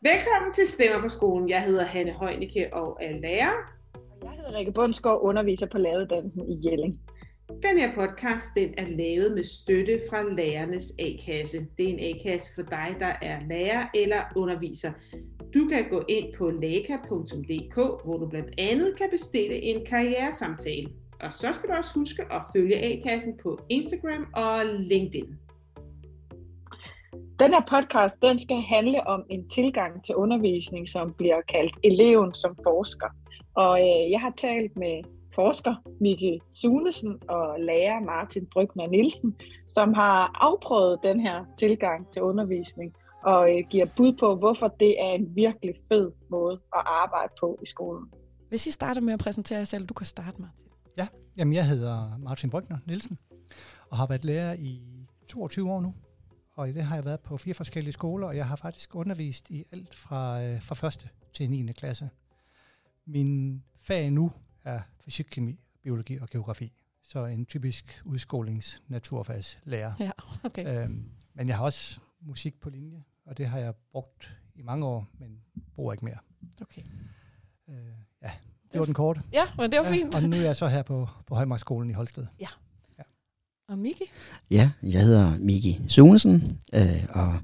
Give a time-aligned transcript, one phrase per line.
[0.00, 1.48] Velkommen til Stemmer for skolen.
[1.48, 3.52] Jeg hedder Hanne Højnicke og er lærer.
[4.22, 7.00] Jeg hedder Rikke Bundsgaard, underviser på lavedansen i Jelling.
[7.48, 11.66] Den her podcast den er lavet med støtte fra Lærernes A-kasse.
[11.78, 14.92] Det er en A-kasse for dig, der er lærer eller underviser.
[15.54, 20.86] Du kan gå ind på laka.dk, hvor du blandt andet kan bestille en karrieresamtale.
[21.20, 25.43] Og så skal du også huske at følge A-kassen på Instagram og LinkedIn.
[27.38, 32.34] Den her podcast den skal handle om en tilgang til undervisning, som bliver kaldt eleven
[32.34, 33.06] som forsker.
[33.54, 35.02] Og øh, jeg har talt med
[35.34, 39.36] forsker Mikke Sunesen og lærer Martin Brygner Nielsen,
[39.68, 45.00] som har afprøvet den her tilgang til undervisning og øh, giver bud på, hvorfor det
[45.00, 48.04] er en virkelig fed måde at arbejde på i skolen.
[48.48, 50.66] Hvis I starter med at præsentere jer selv, du kan starte, Martin.
[50.98, 53.18] Ja, jamen jeg hedder Martin Brygner Nielsen
[53.90, 54.82] og har været lærer i
[55.28, 55.94] 22 år nu.
[56.54, 59.50] Og i det har jeg været på fire forskellige skoler, og jeg har faktisk undervist
[59.50, 61.72] i alt fra, øh, fra første til 9.
[61.72, 62.10] klasse.
[63.06, 64.32] Min fag nu
[64.64, 66.72] er fysik, kemi, biologi og geografi.
[67.02, 69.92] Så en typisk udskolings naturfagslærer.
[70.00, 70.10] Ja,
[70.44, 70.84] okay.
[70.84, 74.86] Øhm, men jeg har også musik på linje, og det har jeg brugt i mange
[74.86, 75.40] år, men
[75.74, 76.18] bruger ikke mere.
[76.62, 76.82] okay.
[77.68, 77.76] Øh,
[78.22, 78.30] ja,
[78.72, 79.22] det var den korte.
[79.32, 80.14] Ja, men det var Ja, fint.
[80.14, 82.26] og nu er jeg så her på, på Højmarksskolen i Holsted.
[83.68, 84.04] Og Miki?
[84.50, 87.38] Ja, jeg hedder Miki Sunesen, øh, og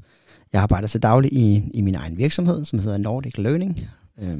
[0.52, 3.80] jeg arbejder til daglig i, i min egen virksomhed, som hedder Nordic Learning.
[4.18, 4.38] Øh,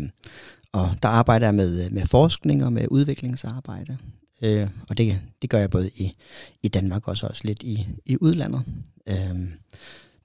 [0.73, 3.99] og der arbejder jeg med, med forskning og med udviklingsarbejde.
[4.43, 6.17] Øh, og det, det gør jeg både i,
[6.63, 8.63] i Danmark og også, også lidt i, i udlandet.
[9.07, 9.37] Øh,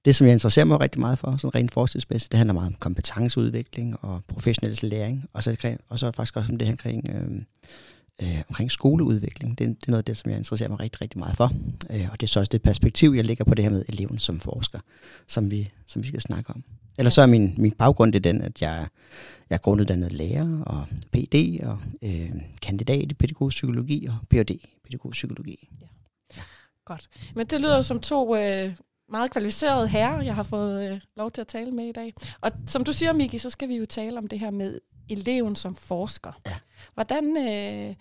[0.05, 2.75] det, som jeg interesserer mig rigtig meget for, sådan rent forskningsmæssigt, det handler meget om
[2.79, 7.41] kompetenceudvikling og professionel læring, og så, og så faktisk også om det her omkring, øh,
[8.21, 9.59] øh, omkring skoleudvikling.
[9.59, 11.53] Det, det er noget af det, som jeg interesserer mig rigtig, rigtig meget for.
[11.89, 14.19] Øh, og det er så også det perspektiv, jeg lægger på det her med eleven
[14.19, 14.79] som forsker,
[15.27, 16.63] som vi, som vi skal snakke om.
[16.97, 18.87] Eller så er min, min baggrund det den, at jeg,
[19.49, 22.31] jeg er grunduddannet lærer og PD og øh,
[22.61, 24.49] kandidat i pædagogisk psykologi og Ph.D.
[24.49, 25.69] i pædagogisk psykologi.
[26.85, 27.09] Godt.
[27.35, 28.75] Men det lyder jo som to øh,
[29.09, 32.13] meget kvalificerede herrer, jeg har fået øh, lov til at tale med i dag.
[32.41, 34.79] Og som du siger, Miki, så skal vi jo tale om det her med
[35.09, 36.41] eleven som forsker.
[36.45, 36.55] Ja.
[36.93, 37.37] Hvordan...
[37.37, 37.95] Øh,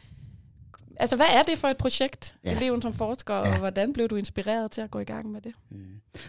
[0.97, 2.57] altså, hvad er det for et projekt, ja.
[2.57, 3.59] Eleven som forsker, og Ja.
[3.59, 5.53] hvordan blev du inspireret til at gå i gang med det?
[5.71, 5.79] Mm.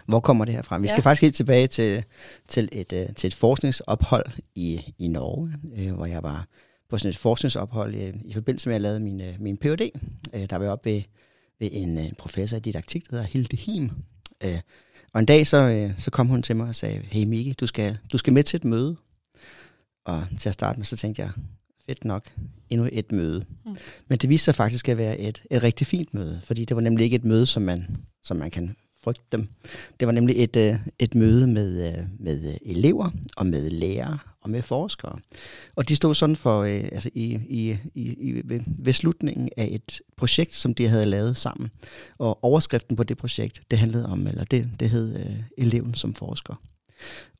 [0.06, 0.78] Hvor kommer det her fra?
[0.78, 1.02] Vi skal Ja.
[1.02, 2.04] faktisk helt tilbage til,
[2.48, 6.46] til, et, øh, til et forskningsophold i, i Norge, øh, hvor jeg var
[6.88, 9.90] på sådan et forskningsophold i, i forbindelse med, at jeg lavede min, øh, min Ph.D.
[10.34, 11.02] Øh, der var jeg oppe ved,
[11.60, 13.90] ved en øh, professor i didaktik, der hedder Hilde Him.
[14.44, 14.60] Øh,
[15.12, 17.66] og en dag så, øh, så kom hun til mig og sagde, hey Miki, du
[17.66, 18.96] skal, du skal med til et møde.
[20.06, 21.30] Og til at starte med, så tænkte jeg,
[21.86, 22.32] fedt nok,
[22.70, 23.44] endnu et møde.
[23.64, 23.76] Mm.
[24.08, 26.82] Men det viste sig faktisk at være et, et rigtig fint møde, fordi det var
[26.82, 29.48] nemlig ikke et møde, som man, som man kan frygte dem.
[30.00, 34.50] Det var nemlig et, øh, et møde med, øh, med elever og med lærere og
[34.50, 35.18] med forskere.
[35.76, 39.68] Og de stod sådan for, øh, altså i, i, i, i, ved, ved slutningen af
[39.72, 41.70] et projekt, som de havde lavet sammen.
[42.18, 46.14] Og overskriften på det projekt, det handlede om, eller det, det hed øh, eleven som
[46.14, 46.54] forsker.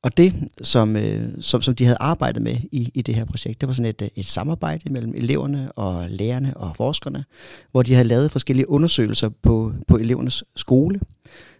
[0.03, 3.61] Og det, som, øh, som, som de havde arbejdet med i, i det her projekt,
[3.61, 7.25] det var sådan et, øh, et samarbejde mellem eleverne og lærerne og forskerne,
[7.71, 11.01] hvor de havde lavet forskellige undersøgelser på, på elevernes skole.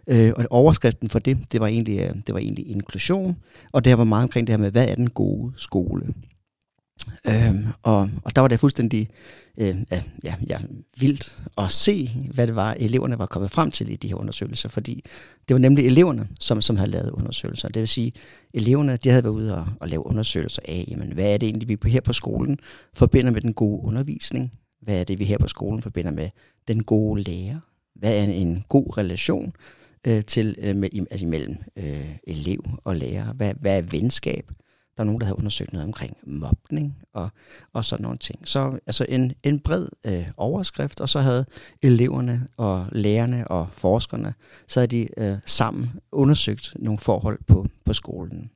[0.07, 3.37] Øh, og overskriften for det, det var, egentlig, øh, det var egentlig inklusion,
[3.71, 6.13] og det her var meget omkring det her med, hvad er den gode skole?
[7.27, 9.09] Øhm, og, og der var det fuldstændig
[9.57, 9.75] øh,
[10.23, 10.57] ja, ja,
[10.97, 14.69] vildt at se, hvad det var, eleverne var kommet frem til i de her undersøgelser,
[14.69, 15.03] fordi
[15.47, 17.67] det var nemlig eleverne, som, som havde lavet undersøgelser.
[17.67, 18.13] Det vil sige,
[18.53, 21.69] eleverne de havde været ude og, og lave undersøgelser af, jamen, hvad er det egentlig,
[21.83, 22.59] vi her på skolen
[22.93, 24.51] forbinder med den gode undervisning?
[24.81, 26.29] Hvad er det, vi her på skolen forbinder med
[26.67, 27.59] den gode lærer?
[27.95, 29.53] Hvad er en god relation
[30.07, 33.33] øh, til øh, med, altså imellem øh, elev og lærer?
[33.33, 34.51] Hvad, hvad er venskab?
[34.97, 37.29] Der er nogen, der havde undersøgt noget omkring mobning og,
[37.73, 38.47] og sådan nogle ting.
[38.47, 41.45] Så altså en, en bred øh, overskrift, og så havde
[41.81, 44.33] eleverne og lærerne og forskerne,
[44.67, 48.51] så havde de øh, sammen undersøgt nogle forhold på, på skolen.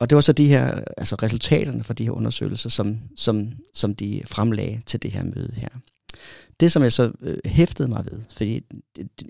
[0.00, 3.94] Og det var så de her, altså resultaterne fra de her undersøgelser, som, som, som
[3.94, 5.68] de fremlagde til det her møde her.
[6.60, 8.64] Det, som jeg så øh, hæftede mig ved, fordi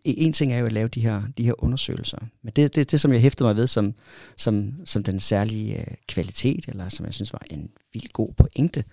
[0.05, 3.01] en ting er jo at lave de her, de her undersøgelser, men det, det, det,
[3.01, 3.95] som jeg hæftede mig ved som,
[4.37, 8.85] som, som den særlige øh, kvalitet, eller som jeg synes var en vildt god pointe,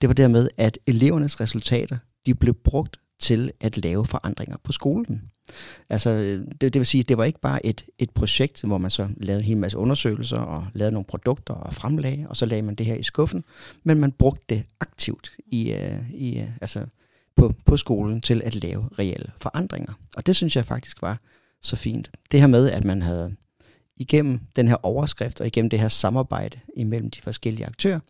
[0.00, 5.22] det var dermed, at elevernes resultater, de blev brugt til at lave forandringer på skolen.
[5.88, 8.90] Altså, øh, det, det vil sige, det var ikke bare et, et projekt, hvor man
[8.90, 12.62] så lavede en hel masse undersøgelser og lavede nogle produkter og fremlagde, og så lagde
[12.62, 13.44] man det her i skuffen,
[13.84, 16.86] men man brugte det aktivt i, øh, i øh, altså
[17.40, 19.92] på, på skolen til at lave reelle forandringer.
[20.16, 21.20] Og det synes jeg faktisk var,
[21.62, 22.10] så fint.
[22.32, 23.36] Det her med, at man havde
[23.96, 28.00] igennem den her overskrift og igennem det her samarbejde imellem de forskellige aktører,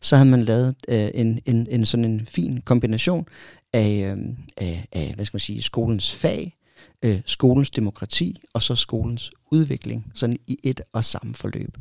[0.00, 3.28] så havde man lavet øh, en, en, en sådan en fin kombination
[3.72, 4.18] af, øh,
[4.56, 6.56] af, af hvad skal man sige, skolens fag,
[7.02, 11.78] øh, skolens demokrati og så skolens udvikling, sådan i et og samme forløb.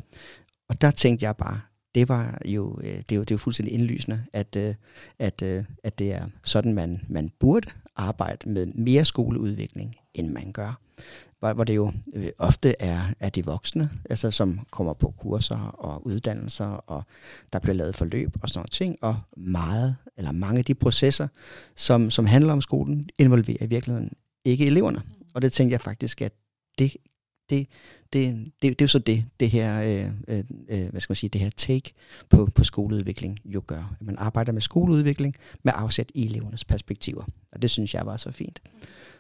[0.69, 1.61] Og der tænkte jeg bare,
[1.95, 4.75] det var jo, øh, det er jo, det er jo fuldstændig indlysende, at, øh,
[5.19, 10.51] at, øh, at det er sådan, man, man burde arbejde med mere skoleudvikling, end man
[10.51, 10.80] gør.
[11.39, 15.59] Hvor, hvor det jo øh, ofte er, er de voksne, altså, som kommer på kurser
[15.59, 17.03] og uddannelser, og
[17.53, 21.27] der bliver lavet forløb og sådan noget ting, og meget, eller mange af de processer,
[21.75, 24.12] som, som handler om skolen, involverer i virkeligheden
[24.45, 25.01] ikke eleverne.
[25.33, 26.33] Og det tænkte jeg faktisk, at
[26.80, 26.98] det,
[27.50, 27.68] det,
[28.15, 31.15] det, det, det er jo så det, det her, øh, øh, øh, hvad skal man
[31.15, 31.94] sige, det her take
[32.29, 33.95] på, på skoleudvikling jo gør.
[34.00, 37.23] At man arbejder med skoleudvikling med afsæt i elevernes perspektiver.
[37.51, 38.62] Og det synes jeg var så fint.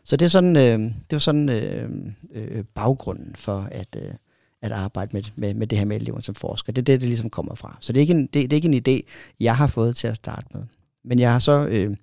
[0.03, 1.89] Så det er sådan, øh, det var sådan øh,
[2.33, 4.13] øh, baggrunden for at, øh,
[4.61, 6.73] at arbejde med, med, med det her med eleverne som forsker.
[6.73, 7.77] Det er det, det ligesom kommer fra.
[7.81, 9.01] Så det er ikke en, det, det er ikke en idé,
[9.39, 10.63] jeg har fået til at starte med.
[11.03, 11.95] Men jeg har så øh,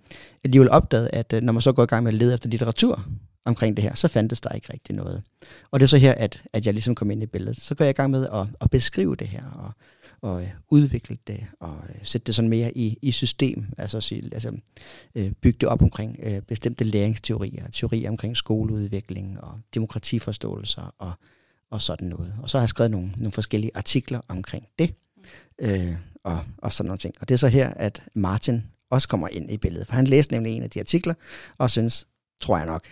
[0.44, 3.06] alligevel opdaget, at øh, når man så går i gang med at lede efter litteratur
[3.44, 5.22] omkring det her, så fandtes der ikke rigtig noget.
[5.70, 7.56] Og det er så her, at, at jeg ligesom kom ind i billedet.
[7.56, 9.72] Så går jeg i gang med at, at beskrive det her, og,
[10.20, 14.30] og øh, udvikle det, og øh, sætte det sådan mere i, i system, altså, sige,
[14.32, 14.52] altså
[15.14, 21.12] øh, bygge det op omkring øh, bestemte læringsteorier, teorier omkring skoleudvikling og demokratiforståelser og,
[21.70, 22.34] og sådan noget.
[22.42, 24.94] Og så har jeg skrevet nogle, nogle forskellige artikler omkring det,
[25.58, 25.94] øh,
[26.24, 27.14] og, og sådan nogle ting.
[27.20, 30.32] Og det er så her, at Martin også kommer ind i billedet, for han læste
[30.32, 31.14] nemlig en af de artikler,
[31.58, 32.06] og synes,
[32.40, 32.88] tror jeg nok,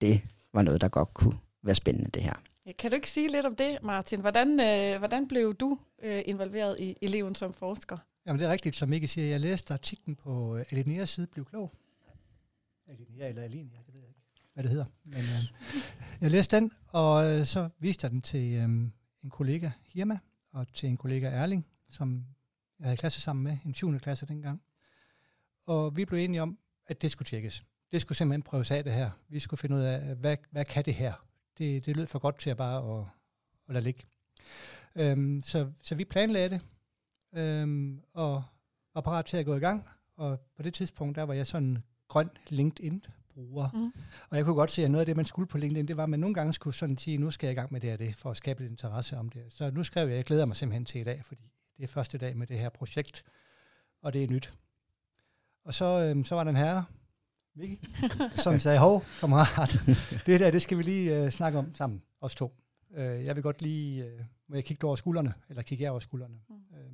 [0.00, 2.34] det var noget, der godt kunne være spændende, det her.
[2.78, 4.20] Kan du ikke sige lidt om det, Martin?
[4.20, 7.96] Hvordan, øh, hvordan blev du øh, involveret i eleven som forsker?
[8.26, 9.26] Jamen det er rigtigt, som Mikke siger.
[9.26, 11.72] Jeg læste artiklen på øh, Alineas side, Bliv klog.
[12.86, 14.20] Alinea eller Alinia, det ved jeg ikke,
[14.54, 14.84] hvad det hedder.
[15.04, 15.44] Men øh,
[16.22, 18.68] jeg læste den, og øh, så viste jeg den til øh,
[19.24, 20.18] en kollega, Hirma,
[20.52, 22.24] og til en kollega, Erling, som
[22.78, 23.98] jeg havde klasse sammen med, en 7.
[23.98, 24.62] klasse dengang.
[25.66, 27.64] Og vi blev enige om, at det skulle tjekkes.
[27.92, 29.10] Det skulle simpelthen prøves af det her.
[29.28, 31.12] Vi skulle finde ud af, hvad, hvad kan det her?
[31.58, 33.06] Det, det lød for godt til at bare at,
[33.68, 34.02] at lade ligge.
[34.94, 36.60] Øhm, så, så vi planlagde det,
[37.32, 38.44] øhm, og
[38.94, 39.88] var parat til at gå i gang.
[40.16, 43.70] Og på det tidspunkt, der var jeg sådan en grøn LinkedIn-bruger.
[43.74, 43.92] Mm.
[44.30, 46.02] Og jeg kunne godt se, at noget af det, man skulle på LinkedIn, det var,
[46.02, 47.96] at man nogle gange skulle sådan sige, nu skal jeg i gang med det her
[47.96, 49.42] det, for at skabe lidt interesse om det.
[49.48, 51.88] Så nu skrev jeg, at jeg glæder mig simpelthen til i dag, fordi det er
[51.88, 53.24] første dag med det her projekt,
[54.02, 54.52] og det er nyt.
[55.64, 56.84] Og så, øhm, så var der en herre,
[57.60, 57.84] Vicky,
[58.44, 59.80] som sagde, hov, kammerat,
[60.26, 62.54] det der, det skal vi lige øh, snakke om sammen, os to.
[62.94, 66.00] Øh, jeg vil godt lige, øh, må jeg kigge over skuldrene, eller kigge jer over
[66.00, 66.34] skuldrene.
[66.48, 66.54] Mm.
[66.54, 66.92] Øh,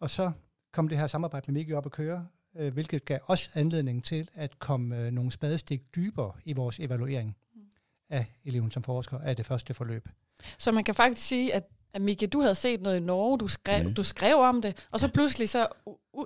[0.00, 0.32] og så
[0.72, 4.28] kom det her samarbejde med Mikke op at køre, øh, hvilket gav os anledning til
[4.34, 7.60] at komme øh, nogle spadestik dybere i vores evaluering mm.
[8.10, 10.08] af eleven som forsker af det første forløb.
[10.58, 13.46] Så man kan faktisk sige, at at Mikke, du havde set noget i Norge, du
[13.46, 13.94] skrev, mm.
[13.94, 15.66] du skrev om det, og så pludselig så,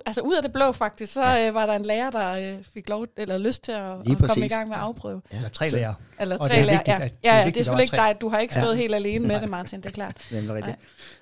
[0.05, 1.47] altså ud af det blå faktisk, så ja.
[1.47, 4.45] øh, var der en lærer, der øh, fik lov, eller lyst til at, at komme
[4.45, 5.21] i gang med at afprøve.
[5.31, 5.37] Ja.
[5.37, 5.93] Eller tre lærer.
[6.19, 6.99] Eller tre lærer, ja.
[6.99, 8.81] ja, ja, det er selvfølgelig ikke dig, du har ikke stået ja.
[8.81, 10.17] helt alene med det, Martin, det er klart.
[10.29, 10.77] Det er rigtigt.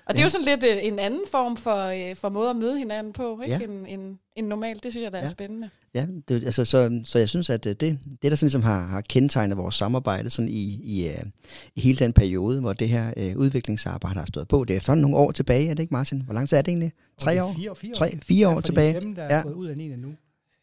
[0.06, 2.56] Og det er jo sådan lidt øh, en anden form for, øh, for måde at
[2.56, 3.56] møde hinanden på, ikke?
[3.56, 3.64] Ja.
[3.64, 5.30] En, en, en normal, det synes jeg, der er ja.
[5.30, 5.70] spændende.
[5.94, 9.00] Ja, det, altså, så, så jeg synes, at det, det der sådan ligesom har, har
[9.00, 11.28] kendetegnet vores samarbejde sådan i, i, uh,
[11.74, 14.64] i hele den periode, hvor det her uh, udviklingsarbejde har stået på.
[14.64, 16.22] Det er sådan nogle år tilbage, er det ikke Martin?
[16.22, 16.92] Hvor lang tid er det egentlig?
[17.18, 17.52] Tre år?
[17.56, 19.00] Fire, fire, Tre, fire år ja, tilbage.
[19.00, 19.42] dem, der er ja.
[19.42, 19.96] gået ud af 9.
[19.96, 20.14] nu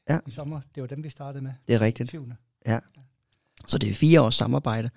[0.09, 0.19] ja.
[0.27, 1.51] i sommer, det var dem, vi startede med.
[1.67, 2.15] Det er rigtigt.
[2.67, 2.79] Ja.
[3.67, 4.89] Så det er fire års samarbejde,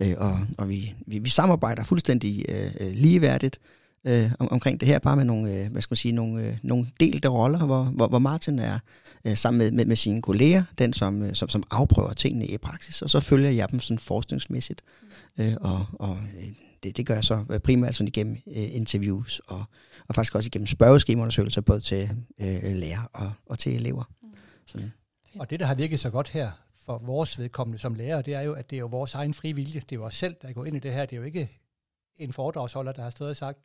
[0.00, 0.10] ja.
[0.10, 3.60] øh, og, og vi, vi, vi samarbejder fuldstændig øh, ligeværdigt
[4.04, 6.58] øh, om, omkring det her, bare med nogle, øh, hvad skal man sige, nogle, øh,
[6.62, 8.78] nogle delte roller, hvor, hvor, hvor Martin er
[9.24, 12.58] øh, sammen med, med, med sine kolleger, den som, øh, som, som afprøver tingene i
[12.58, 14.82] praksis, og så følger jeg dem sådan forskningsmæssigt,
[15.38, 16.48] øh, og, og øh,
[16.82, 19.64] det, det gør jeg så primært sådan igennem øh, interviews, og,
[20.08, 24.04] og faktisk også igennem spørgeskemaundersøgelser, både til øh, lærer og, og til elever.
[24.22, 24.28] Mm.
[24.66, 24.92] Sådan.
[25.38, 26.50] Og det, der har virket så godt her,
[26.86, 29.52] for vores vedkommende som lærer, det er jo, at det er jo vores egen fri
[29.52, 29.80] vilje.
[29.80, 31.06] Det er jo os selv, der går ind i det her.
[31.06, 31.48] Det er jo ikke
[32.16, 33.58] en foredragsholder, der har stået og sagt,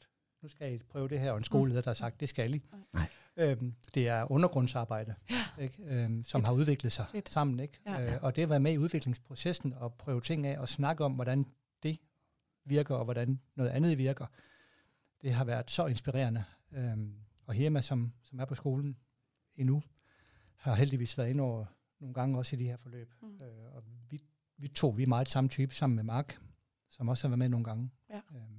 [0.45, 2.61] nu skal I prøve det her, og en skoleleder, der har sagt, det skal I.
[2.93, 3.07] Nej.
[3.37, 5.63] Øhm, det er undergrundsarbejde, ja.
[5.63, 5.83] ikke?
[5.83, 6.47] Øhm, som Fedt.
[6.47, 7.29] har udviklet sig Fedt.
[7.29, 7.59] sammen.
[7.59, 7.79] Ikke?
[7.85, 8.15] Ja.
[8.15, 11.13] Øh, og det at være med i udviklingsprocessen og prøve ting af og snakke om,
[11.13, 11.45] hvordan
[11.83, 11.99] det
[12.65, 14.25] virker, og hvordan noget andet virker,
[15.21, 16.43] det har været så inspirerende.
[16.71, 17.13] Øhm,
[17.45, 18.97] og Hirma, som, som er på skolen
[19.55, 19.83] endnu,
[20.55, 21.65] har heldigvis været inde over
[21.99, 23.13] nogle gange også i de her forløb.
[23.21, 23.39] Mm.
[23.43, 24.23] Øh, og vi,
[24.57, 26.39] vi to, vi er meget samme type sammen med Mark,
[26.89, 27.91] som også har været med nogle gange.
[28.09, 28.21] Ja.
[28.35, 28.54] Øhm,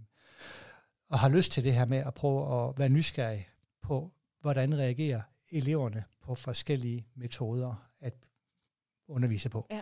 [1.08, 3.48] og har lyst til det her med at prøve at være nysgerrig
[3.82, 4.10] på,
[4.40, 5.20] hvordan reagerer
[5.50, 8.14] eleverne på forskellige metoder at
[9.08, 9.66] undervise på.
[9.70, 9.80] Ja.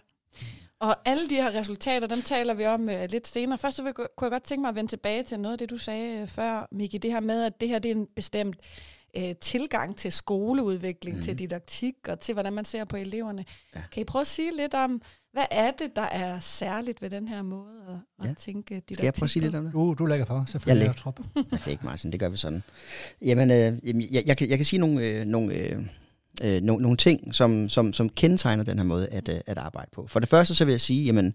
[0.79, 3.59] Og alle de her resultater, dem taler vi om uh, lidt senere.
[3.59, 5.71] Først så vil, kunne jeg godt tænke mig at vende tilbage til noget af det,
[5.71, 6.99] du sagde uh, før, Miki.
[6.99, 8.57] Det her med, at det her det er en bestemt
[9.19, 11.23] uh, tilgang til skoleudvikling, mm.
[11.23, 13.45] til didaktik og til, hvordan man ser på eleverne.
[13.75, 13.83] Ja.
[13.93, 15.03] Kan I prøve at sige lidt om,
[15.33, 18.31] hvad er det, der er særligt ved den her måde at, ja.
[18.31, 19.73] at tænke didaktik Skal jeg prøve at sige lidt om det?
[19.73, 20.87] Du, du lægger for, selvfølgelig.
[20.87, 21.43] Jeg lægger.
[21.51, 22.13] Perfekt, Martin.
[22.13, 22.63] Det gør vi sådan.
[23.23, 25.87] Jamen, øh, jeg, jeg, kan, jeg kan sige nogle, øh, nogle øh,
[26.43, 29.91] øh, no, nogle ting, som, som, som kendetegner den her måde at, øh, at arbejde
[29.93, 30.07] på.
[30.07, 31.35] For det første så vil jeg sige, jamen,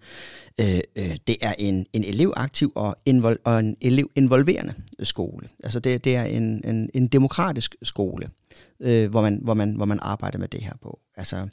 [0.61, 5.47] øh, øh, det er en, en elevaktiv og, invol, og en elevinvolverende skole.
[5.63, 8.29] Altså det, det er en, en, en demokratisk skole,
[8.79, 10.99] øh, hvor, man, hvor, man, hvor man arbejder med det her på.
[11.17, 11.47] Altså,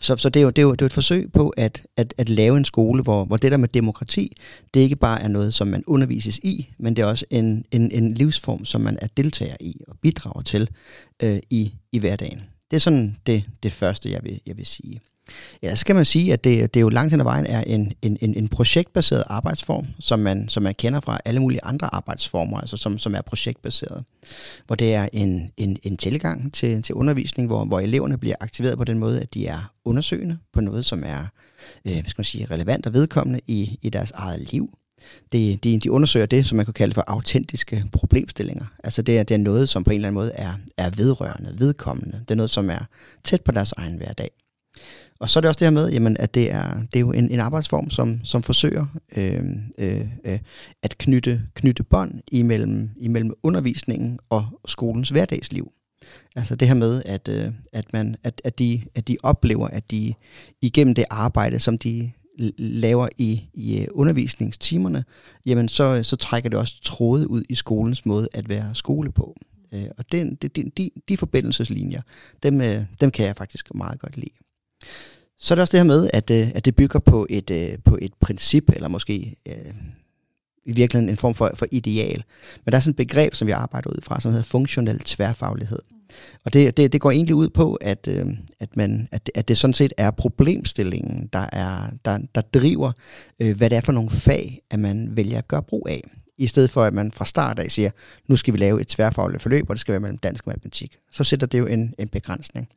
[0.00, 1.82] så så det, er jo, det, er jo, det er jo et forsøg på at,
[1.96, 4.36] at, at lave en skole, hvor, hvor det der med demokrati,
[4.74, 7.90] det ikke bare er noget, som man undervises i, men det er også en, en,
[7.90, 10.70] en livsform, som man er deltager i og bidrager til
[11.22, 12.42] øh, i, i hverdagen.
[12.70, 15.00] Det er sådan det, det første, jeg vil, jeg vil sige.
[15.62, 17.92] Ja, så kan man sige, at det, det jo langt hen ad vejen er en,
[18.02, 22.58] en, en, en projektbaseret arbejdsform, som man, som man kender fra alle mulige andre arbejdsformer,
[22.58, 24.04] altså som, som er projektbaseret.
[24.66, 28.78] Hvor det er en, en, en tilgang til, til undervisning, hvor, hvor eleverne bliver aktiveret
[28.78, 31.26] på den måde, at de er undersøgende på noget, som er
[31.84, 34.78] øh, hvad skal man sige, relevant og vedkommende i, i deres eget liv.
[35.32, 38.64] De, de, de undersøger det, som man kan kalde for autentiske problemstillinger.
[38.84, 41.54] Altså det er, det er noget, som på en eller anden måde er, er vedrørende,
[41.58, 42.20] vedkommende.
[42.20, 42.84] Det er noget, som er
[43.24, 44.30] tæt på deres egen hverdag.
[45.20, 47.12] Og så er det også det her med, jamen, at det er, det er jo
[47.12, 48.86] en, en arbejdsform, som, som forsøger
[49.16, 49.42] øh,
[49.78, 50.38] øh, øh,
[50.82, 55.72] at knytte, knytte bånd imellem, imellem undervisningen og skolens hverdagsliv.
[56.36, 59.90] Altså det her med, at, øh, at, man, at, at, de, at de oplever, at
[59.90, 60.14] de
[60.60, 62.10] igennem det arbejde, som de
[62.58, 65.04] laver i, i øh, undervisningstimerne,
[65.46, 69.12] jamen så, øh, så trækker det også tråde ud i skolens måde at være skole
[69.12, 69.36] på.
[69.72, 72.02] Øh, og den, de, de, de, forbindelseslinjer,
[72.42, 74.34] dem, øh, dem kan jeg faktisk meget godt lide.
[75.38, 77.98] Så er det også det her med, at, øh, at det bygger på et, på
[78.02, 79.36] et princip, eller måske
[80.64, 82.24] i virkeligheden en form for, for ideal.
[82.64, 85.78] Men der er sådan et begreb, som vi arbejder ud fra, som hedder funktionel tværfaglighed.
[86.44, 88.26] Og det, det, det går egentlig ud på, at, øh,
[88.60, 92.92] at, man, at, at det sådan set er problemstillingen, der, er, der, der driver,
[93.40, 96.04] øh, hvad det er for nogle fag, at man vælger at gøre brug af
[96.38, 97.90] i stedet for at man fra start af siger,
[98.28, 100.96] nu skal vi lave et tværfagligt forløb, og det skal være mellem dansk og matematik.
[101.12, 102.68] Så sætter det jo en, en begrænsning.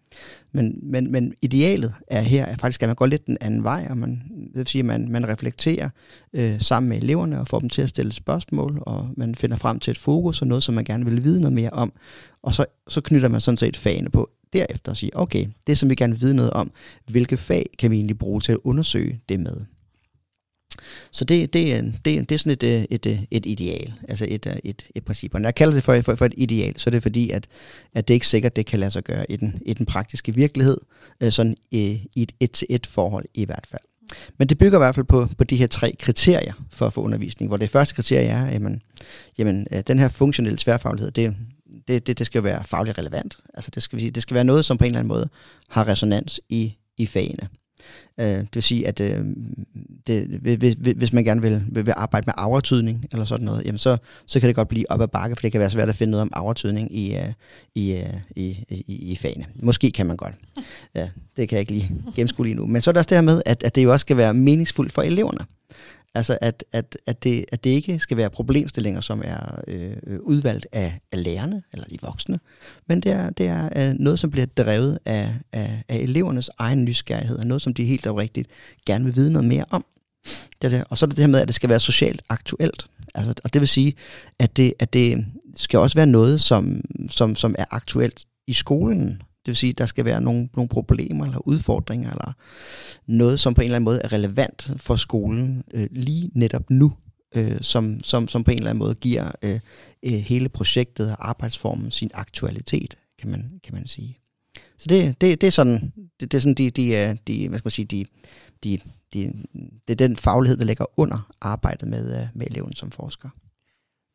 [0.51, 3.87] Men, men, men idealet er her at faktisk, at man går lidt den anden vej,
[3.89, 4.09] og man,
[4.47, 5.89] det vil sige, at man, man reflekterer
[6.33, 9.79] øh, sammen med eleverne og får dem til at stille spørgsmål, og man finder frem
[9.79, 11.93] til et fokus og noget, som man gerne vil vide noget mere om.
[12.43, 15.89] Og så, så knytter man sådan set fagene på derefter og siger, okay, det som
[15.89, 16.71] vi gerne vil vide noget om,
[17.05, 19.55] hvilke fag kan vi egentlig bruge til at undersøge det med.
[21.11, 24.47] Så det, det, det, det er sådan et, øh, et, et, et ideal, altså et,
[24.47, 25.33] øh, et, et princip.
[25.33, 27.47] Og når jeg kalder det for, for, for et ideal, så er det fordi, at,
[27.93, 30.77] at det ikke sikkert, det kan lade sig gøre i den, i den praktiske virkelighed,
[31.29, 33.81] sådan i, i et et-til-et forhold i hvert fald.
[34.37, 37.01] Men det bygger i hvert fald på, på de her tre kriterier for at få
[37.01, 38.81] undervisning, hvor det første kriterie er, at jamen,
[39.37, 41.35] jamen den her funktionelle tværfaglighed, det,
[41.87, 43.37] det, det, det skal jo være fagligt relevant.
[43.53, 45.29] Altså det skal, det skal være noget, som på en eller anden måde
[45.69, 47.49] har resonans i, i fagene.
[48.17, 49.25] Øh, det vil sige, at øh,
[50.07, 50.27] det,
[50.59, 53.97] hvis, hvis man gerne vil, vil, vil arbejde med aftydning eller sådan noget, jamen så,
[54.25, 56.11] så kan det godt blive op ad bakke, for det kan være svært at finde
[56.11, 57.33] noget om aftydning i, øh, øh,
[57.75, 57.95] i,
[58.35, 59.45] i, i, i fagene.
[59.63, 60.33] Måske kan man godt.
[60.95, 62.67] Ja, det kan jeg ikke lige gennemskue lige nu.
[62.67, 64.33] Men så er der også det her med, at, at det jo også skal være
[64.33, 65.45] meningsfuldt for eleverne.
[66.15, 70.67] Altså at, at, at, det, at det ikke skal være problemstillinger, som er øh, udvalgt
[70.71, 72.39] af, af lærerne eller de voksne,
[72.87, 76.85] men det er, det er øh, noget, som bliver drevet af, af, af elevernes egen
[76.85, 78.49] nysgerrighed, og noget, som de helt oprigtigt
[78.85, 79.85] gerne vil vide noget mere om.
[80.61, 80.83] Det er det.
[80.89, 82.87] Og så er det det her med, at det skal være socialt aktuelt.
[83.15, 83.93] Altså, og det vil sige,
[84.39, 85.25] at det, at det
[85.55, 89.21] skal også være noget, som, som, som er aktuelt i skolen.
[89.45, 92.33] Det vil sige, at der skal være nogle, nogle problemer eller udfordringer, eller
[93.07, 96.93] noget, som på en eller anden måde er relevant for skolen øh, lige netop nu,
[97.35, 99.59] øh, som, som, som på en eller anden måde giver øh,
[100.03, 104.17] øh, hele projektet og arbejdsformen sin aktualitet, kan man, kan man sige.
[104.77, 107.57] Så det, det, det er sådan, det, det er sådan de, de, øh, de, hvad
[107.57, 108.05] skal man sige, de,
[108.63, 108.79] de,
[109.13, 109.33] de,
[109.87, 113.29] det er den faglighed, der ligger under arbejdet med, øh, med eleven som forsker.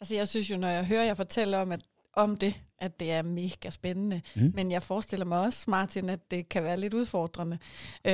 [0.01, 1.81] Altså jeg synes jo, når jeg hører jer fortælle om, at
[2.17, 4.23] om det, at det er mega spændende.
[4.37, 4.53] Mm.
[4.55, 7.59] Men jeg forestiller mig også, Martin, at det kan være lidt udfordrende.
[8.05, 8.13] Øh,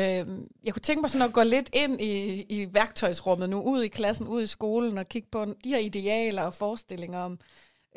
[0.64, 3.88] jeg kunne tænke mig sådan at gå lidt ind i, i værktøjsrummet nu, ud i
[3.88, 7.38] klassen, ud i skolen, og kigge på de her idealer og forestillinger om,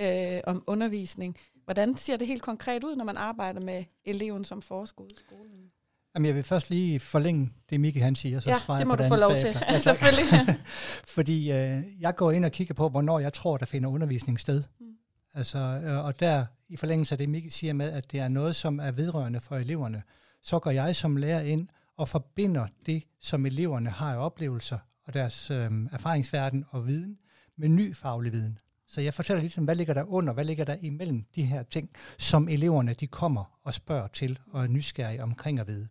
[0.01, 1.37] øh, om undervisning.
[1.63, 5.19] Hvordan ser det helt konkret ud, når man arbejder med eleven som forsker ude i
[5.27, 5.71] skolen?
[6.15, 8.95] Jamen, jeg vil først lige forlænge det, Miki han siger, så ja, svarer det må
[8.95, 9.57] du få lov til.
[9.69, 10.25] Ja, selvfølgelig.
[11.15, 14.63] Fordi øh, jeg går ind og kigger på, hvornår jeg tror, der finder undervisning sted.
[14.79, 14.94] Mm.
[15.35, 18.55] Altså, øh, og der, i forlængelse af det, Mikkel siger med, at det er noget,
[18.55, 20.03] som er vedrørende for eleverne,
[20.41, 25.13] så går jeg som lærer ind og forbinder det, som eleverne har af oplevelser og
[25.13, 27.17] deres øh, erfaringsverden og viden,
[27.57, 28.57] med ny faglig viden.
[28.87, 31.63] Så jeg fortæller lidt om, hvad ligger der under, hvad ligger der imellem de her
[31.63, 35.87] ting, som eleverne de kommer og spørger til og er nysgerrige omkring at vide.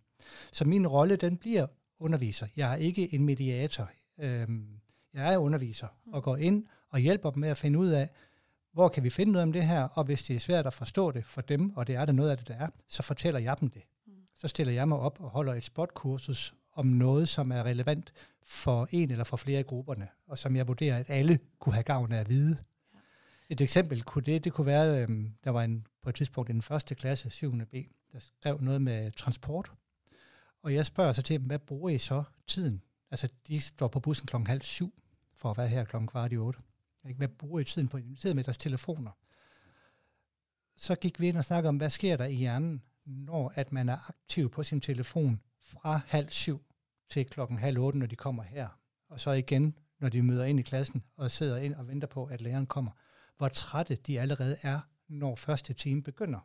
[0.52, 1.66] Så min rolle, den bliver
[1.98, 2.46] underviser.
[2.56, 3.90] Jeg er ikke en mediator.
[4.20, 4.68] Øhm,
[5.14, 8.10] jeg er underviser og går ind og hjælper dem med at finde ud af,
[8.75, 11.11] hvor kan vi finde noget om det her, og hvis det er svært at forstå
[11.11, 13.61] det for dem, og det er der noget af det, der er, så fortæller jeg
[13.61, 13.83] dem det.
[14.40, 18.12] Så stiller jeg mig op og holder et spotkursus om noget, som er relevant
[18.47, 21.83] for en eller for flere af grupperne, og som jeg vurderer, at alle kunne have
[21.83, 22.57] gavn af at vide.
[23.49, 26.52] Et eksempel kunne det, det kunne være, øhm, der var en, på et tidspunkt i
[26.52, 27.52] den første klasse, 7.
[27.66, 27.75] B,
[28.12, 29.73] der skrev noget med transport.
[30.62, 32.83] Og jeg spørger så til dem, hvad bruger I så tiden?
[33.11, 34.95] Altså, de står på bussen klokken halv syv,
[35.37, 36.59] for at være her klokken kvart i otte.
[37.16, 37.99] Hvad bruger I tiden på?
[37.99, 39.11] De sidder med deres telefoner.
[40.76, 43.88] Så gik vi ind og snakkede om, hvad sker der i hjernen, når at man
[43.88, 46.61] er aktiv på sin telefon fra halv syv
[47.08, 48.68] til klokken halv otte, når de kommer her.
[49.08, 52.25] Og så igen, når de møder ind i klassen og sidder ind og venter på,
[52.25, 52.90] at læreren kommer
[53.37, 56.40] hvor trætte de allerede er, når første time begynder.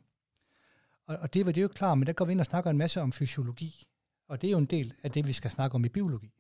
[1.06, 2.78] Og, og det var det jo klar, men der går vi ind og snakker en
[2.78, 3.88] masse om fysiologi.
[4.28, 6.34] Og det er jo en del af det, vi skal snakke om i biologi,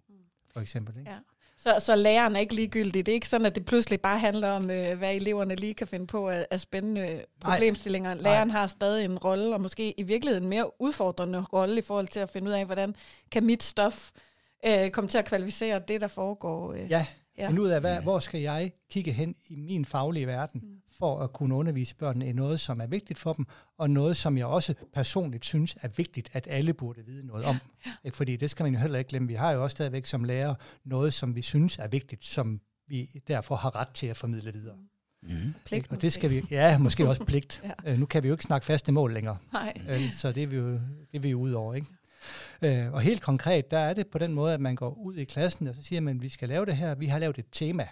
[0.49, 0.97] for eksempel.
[0.97, 1.11] Ikke?
[1.11, 1.19] Ja.
[1.61, 3.05] Så, så læreren er ikke ligegyldig.
[3.05, 5.87] Det er ikke sådan, at det pludselig bare handler om, øh, hvad eleverne lige kan
[5.87, 8.13] finde på af, af spændende problemstillinger.
[8.13, 8.23] Nej.
[8.23, 12.07] Læreren har stadig en rolle, og måske i virkeligheden en mere udfordrende rolle i forhold
[12.07, 12.95] til at finde ud af, hvordan
[13.31, 14.09] kan mit stof
[14.65, 16.73] øh, komme til at kvalificere det, der foregår.
[16.73, 16.91] Øh.
[16.91, 17.05] Ja,
[17.39, 17.48] Ja.
[17.48, 20.81] Finde ud af, hvad, hvor skal jeg kigge hen i min faglige verden, mm.
[20.98, 23.46] for at kunne undervise børnene i noget, som er vigtigt for dem,
[23.77, 27.58] og noget, som jeg også personligt synes er vigtigt, at alle burde vide noget om.
[27.86, 28.10] Ja.
[28.10, 29.27] Fordi det skal man jo heller ikke glemme.
[29.27, 30.55] Vi har jo også stadigvæk som lærer
[30.86, 34.75] noget, som vi synes er vigtigt, som vi derfor har ret til at formidle videre.
[35.24, 35.53] Mm.
[35.65, 37.63] Pligt, og det skal vi, ja, måske også pligt.
[37.86, 37.91] ja.
[37.91, 39.38] Øh, nu kan vi jo ikke snakke faste mål længere.
[39.53, 39.74] Nej.
[39.89, 40.81] Øh, så det er vi jo, det
[41.13, 41.88] er vi jo ud over, ikke?
[42.61, 45.23] Øh, og helt konkret, der er det på den måde, at man går ud i
[45.23, 46.95] klassen, og så siger man, at vi skal lave det her.
[46.95, 47.87] Vi har lavet et tema.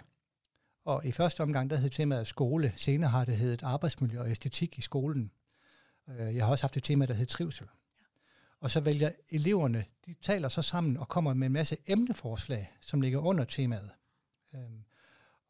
[0.84, 2.72] Og i første omgang, der hed temaet skole.
[2.76, 5.30] Senere har det heddet arbejdsmiljø og æstetik i skolen.
[6.08, 7.66] Øh, jeg har også haft et tema, der hed trivsel.
[8.60, 13.00] Og så vælger eleverne, de taler så sammen og kommer med en masse emneforslag, som
[13.00, 13.90] ligger under temaet.
[14.54, 14.84] Øhm,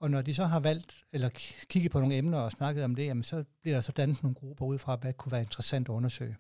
[0.01, 1.29] og når de så har valgt, eller
[1.69, 4.35] kigget på nogle emner og snakket om det, jamen så bliver der så dannet nogle
[4.35, 6.37] grupper ud fra, hvad kunne være interessant at undersøge.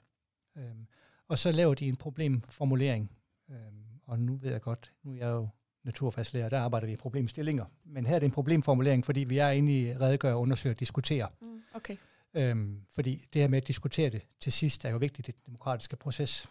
[0.56, 0.86] Øhm,
[1.28, 3.10] og så laver de en problemformulering.
[3.50, 5.48] Øhm, og nu ved jeg godt, nu er jeg jo
[5.84, 7.64] naturfagslærer, der arbejder vi i problemstillinger.
[7.84, 11.28] Men her er det en problemformulering, fordi vi er inde i redegøre, undersøge og diskutere.
[11.40, 11.96] Mm, okay.
[12.34, 15.40] Øhm, fordi det her med at diskutere det til sidst er jo vigtigt i den
[15.46, 16.46] demokratiske proces.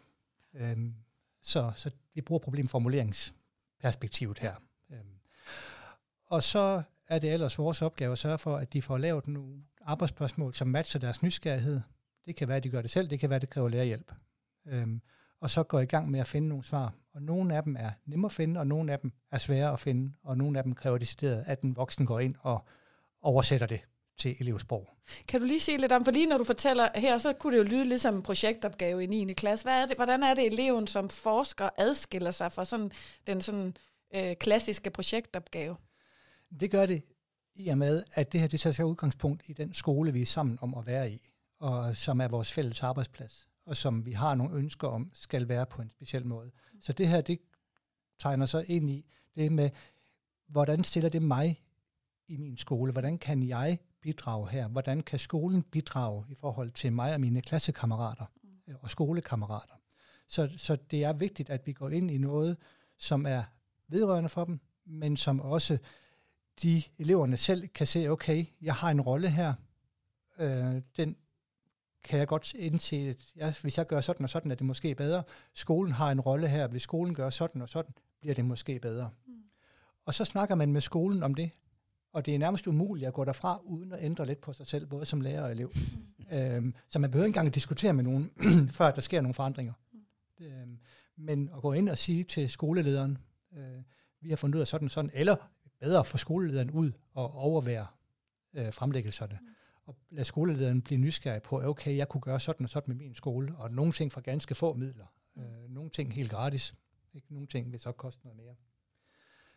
[0.54, 0.94] Øhm,
[1.42, 4.56] så, så vi bruger problemformuleringsperspektivet her.
[4.90, 5.20] Øhm,
[6.26, 9.64] og så er det ellers vores opgave at sørge for, at de får lavet nogle
[9.82, 11.82] arbejdsspørgsmål, som matcher deres nysgerrighed.
[12.26, 14.12] Det kan være, at de gør det selv, det kan være, at det kræver lærerhjælp
[14.68, 15.02] øhm,
[15.42, 16.94] og så går i gang med at finde nogle svar.
[17.14, 19.80] Og nogle af dem er nemme at finde, og nogle af dem er svære at
[19.80, 22.66] finde, og nogle af dem kræver decideret, at den voksen går ind og
[23.22, 23.82] oversætter det
[24.18, 24.90] til elevsprog.
[25.28, 27.64] Kan du lige sige lidt om, for lige når du fortæller her, så kunne det
[27.64, 29.34] jo lyde ligesom en projektopgave i 9.
[29.34, 29.66] klasse.
[29.66, 32.92] Hvad er det, hvordan er det, eleven som forsker adskiller sig fra sådan,
[33.28, 33.78] den sådan,
[34.16, 35.76] øh, klassiske projektopgave?
[36.60, 37.04] Det gør det
[37.56, 40.26] i og med, at det her det tager sig udgangspunkt i den skole, vi er
[40.26, 44.36] sammen om at være i, og som er vores fælles arbejdsplads og som vi har
[44.36, 46.52] nogle ønsker om, skal være på en speciel måde.
[46.82, 47.40] Så det her, det
[48.20, 49.70] tegner sig ind i det med,
[50.48, 51.62] hvordan stiller det mig
[52.28, 52.92] i min skole?
[52.92, 54.68] Hvordan kan jeg bidrage her?
[54.68, 58.76] Hvordan kan skolen bidrage i forhold til mig og mine klassekammerater mm.
[58.82, 59.76] og skolekammerater?
[60.28, 62.58] Så, så det er vigtigt, at vi går ind i noget,
[62.98, 63.44] som er
[63.88, 65.78] vedrørende for dem, men som også
[66.62, 69.54] de eleverne selv kan se, okay, jeg har en rolle her,
[70.40, 71.16] øh, den
[72.04, 74.96] kan jeg godt indse, at ja, hvis jeg gør sådan og sådan, er det måske
[74.96, 75.24] bedre.
[75.54, 76.68] Skolen har en rolle her.
[76.68, 79.10] Hvis skolen gør sådan og sådan, bliver det måske bedre.
[79.28, 79.34] Mm.
[80.06, 81.52] Og så snakker man med skolen om det,
[82.14, 84.86] og det er nærmest umuligt at gå derfra, uden at ændre lidt på sig selv,
[84.86, 85.72] både som lærer og elev.
[85.76, 86.38] Mm.
[86.38, 88.32] Øhm, så man behøver ikke engang at diskutere med nogen,
[88.78, 89.74] før der sker nogle forandringer.
[89.94, 90.46] Mm.
[90.46, 90.80] Øhm,
[91.18, 93.18] men at gå ind og sige til skolelederen,
[93.58, 93.82] øh,
[94.22, 95.36] vi har fundet ud af sådan og sådan, eller
[95.80, 97.88] bedre få skolelederen ud og overvære
[98.54, 99.40] øh, fremlæggelserne.
[99.42, 99.48] Mm
[99.88, 103.16] og lade skolelederen blive nysgerrig på, okay, jeg kunne gøre sådan og sådan med min
[103.16, 105.06] skole, og nogle ting for ganske få midler,
[105.38, 106.76] øh, nogle ting helt gratis,
[107.14, 107.34] ikke?
[107.34, 108.56] nogle ting vil så koste noget mere.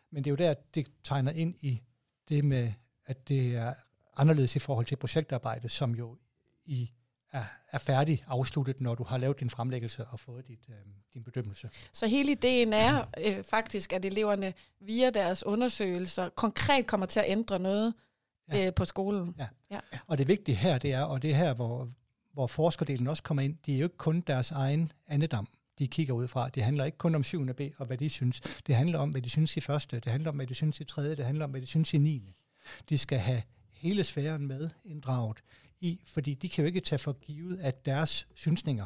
[0.09, 1.81] Men det er jo der, det tegner ind i
[2.29, 2.73] det med,
[3.05, 3.73] at det er
[4.17, 6.17] anderledes i forhold til projektarbejde, som jo
[6.65, 6.91] i
[7.31, 10.75] er, er færdig afsluttet, når du har lavet din fremlæggelse og fået dit, øh,
[11.13, 11.69] din bedømmelse.
[11.93, 17.25] Så hele ideen er øh, faktisk, at eleverne via deres undersøgelser konkret kommer til at
[17.27, 17.93] ændre noget
[18.51, 18.67] ja.
[18.67, 19.35] øh, på skolen.
[19.39, 19.47] Ja.
[19.71, 19.79] ja.
[20.07, 21.89] Og det vigtige her, det er, og det er her, hvor,
[22.33, 25.47] hvor forskerdelen også kommer ind, de er jo ikke kun deres egen andedam.
[25.79, 26.49] de kigger ud fra.
[26.49, 27.53] Det handler ikke kun om 7.
[27.53, 28.39] B og hvad de synes.
[28.67, 29.99] Det handler om, hvad de synes i første.
[29.99, 31.15] Det handler om, hvad de synes i tredje.
[31.15, 32.33] Det handler om, hvad de synes i 9.
[32.89, 35.37] De skal have hele sfæren med inddraget
[35.81, 38.85] i, fordi de kan jo ikke tage for givet, at deres synsninger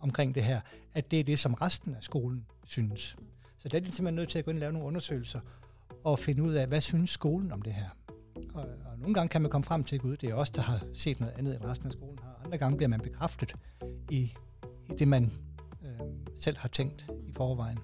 [0.00, 0.60] omkring det her,
[0.94, 3.16] at det er det, som resten af skolen synes.
[3.58, 5.40] Så der er de simpelthen nødt til at gå ind og lave nogle undersøgelser
[6.04, 7.88] og finde ud af, hvad synes skolen om det her.
[8.54, 10.80] Og, og nogle gange kan man komme frem til, at det er os, der har
[10.92, 12.40] set noget andet, end resten af skolen har.
[12.44, 13.54] Andre gange bliver man bekræftet
[14.10, 14.34] i,
[14.86, 15.32] i det, man
[15.84, 17.78] øh, selv har tænkt i forvejen.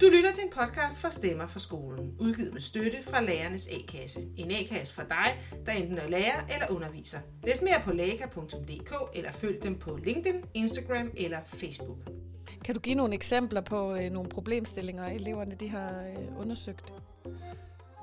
[0.00, 4.20] Du lytter til en podcast fra Stemmer for skolen, udgivet med støtte fra Lærernes A-kasse.
[4.36, 7.18] En A-kasse for dig, der enten er lærer eller underviser.
[7.44, 11.98] Læs mere på læka.dk eller følg dem på LinkedIn, Instagram eller Facebook.
[12.64, 16.92] Kan du give nogle eksempler på øh, nogle problemstillinger, eleverne de har øh, undersøgt?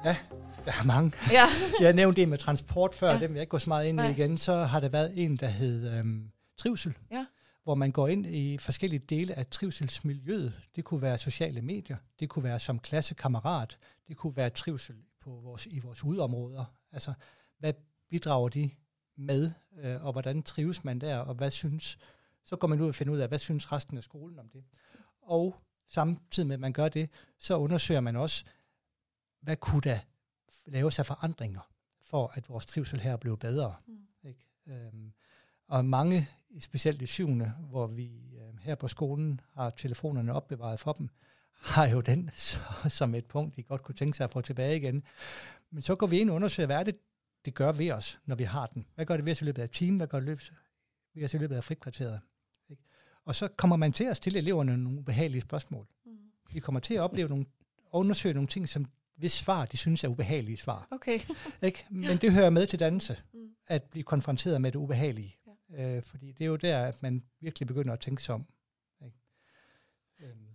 [0.06, 0.18] Ja,
[0.66, 1.12] der er mange.
[1.32, 1.46] Ja.
[1.86, 3.20] jeg nævnte det med transport før, ja.
[3.20, 4.38] det vil jeg ikke gå så meget ind i igen.
[4.38, 6.94] Så har der været en, der hed øhm, trivsel.
[7.12, 7.26] Ja
[7.64, 10.54] hvor man går ind i forskellige dele af trivselsmiljøet.
[10.76, 15.30] Det kunne være sociale medier, det kunne være som klassekammerat, det kunne være trivsel på
[15.44, 16.66] vores, i vores udområder.
[16.92, 17.14] Altså,
[17.60, 17.74] hvad
[18.10, 18.70] bidrager de
[19.18, 21.98] med, øh, og hvordan trives man der, og hvad synes,
[22.46, 24.64] så går man ud og finder ud af, hvad synes resten af skolen om det.
[25.22, 25.56] Og
[25.88, 27.10] samtidig med, at man gør det,
[27.40, 28.46] så undersøger man også,
[29.42, 30.00] hvad kunne der
[30.66, 31.72] laves af forandringer,
[32.04, 33.76] for at vores trivsel her blev bedre.
[33.88, 34.08] Mm.
[34.24, 34.48] Ikke?
[34.68, 35.14] Øhm,
[35.68, 40.94] og mange, specielt i syvende, hvor vi øh, her på skolen har telefonerne opbevaret for
[40.94, 41.10] dem,
[41.54, 44.78] har jo den så, som et punkt, de godt kunne tænke sig at få tilbage
[44.78, 45.04] igen.
[45.72, 46.98] Men så går vi ind og undersøger, hvad er det,
[47.46, 48.88] det gør ved os, når vi har den.
[48.96, 49.98] Hvad gør det ved os i løbet af timen?
[49.98, 50.52] Hvad gør det
[51.14, 52.20] ved os i løbet af frikvarteret?
[52.70, 52.84] Ikke?
[53.26, 55.88] Og så kommer man til at stille eleverne nogle behagelige spørgsmål.
[56.06, 56.18] Mm.
[56.54, 57.46] De kommer til at opleve nogle,
[57.92, 58.86] undersøge nogle ting, som
[59.22, 60.88] hvis svar, de synes er ubehagelige svar.
[60.92, 61.20] Okay.
[61.68, 61.86] ikke?
[61.90, 63.40] Men det hører med til dannelse, mm.
[63.68, 65.36] at blive konfronteret med det ubehagelige.
[65.78, 68.46] Øh, fordi det er jo der, at man virkelig begynder at tænke sig om.
[69.06, 69.18] Ikke?
[70.20, 70.48] Øhm.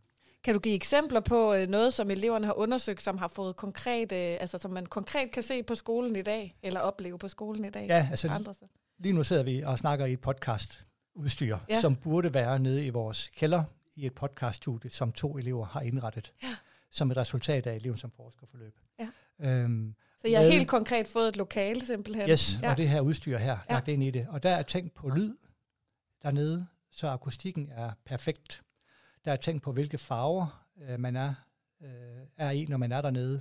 [0.44, 4.12] Kan du give eksempler på øh, noget, som eleverne har undersøgt, som har fået konkret,
[4.12, 7.64] øh, altså som man konkret kan se på skolen i dag, eller opleve på skolen
[7.64, 7.87] i dag?
[7.87, 8.55] Ja, altså andre
[8.98, 11.81] lige nu sidder vi og snakker i et podcast udstyr, ja.
[11.81, 13.64] som burde være nede i vores kælder
[13.96, 16.57] i et podcaststudie, som to elever har indrettet, ja.
[16.90, 18.79] Som et resultat af eleven som forskerforløb.
[19.01, 19.09] Ja.
[19.40, 22.31] Øhm, så jeg har helt konkret fået et lokale simpelthen?
[22.31, 22.70] Yes, ja.
[22.70, 23.75] og det her udstyr her, ja.
[23.75, 24.27] lagt ind i det.
[24.29, 25.37] Og der er tænkt på lyd
[26.22, 28.62] dernede, så akustikken er perfekt.
[29.25, 31.35] Der er tænkt på, hvilke farver øh, man er,
[31.83, 31.90] øh,
[32.37, 33.40] er i, når man er dernede.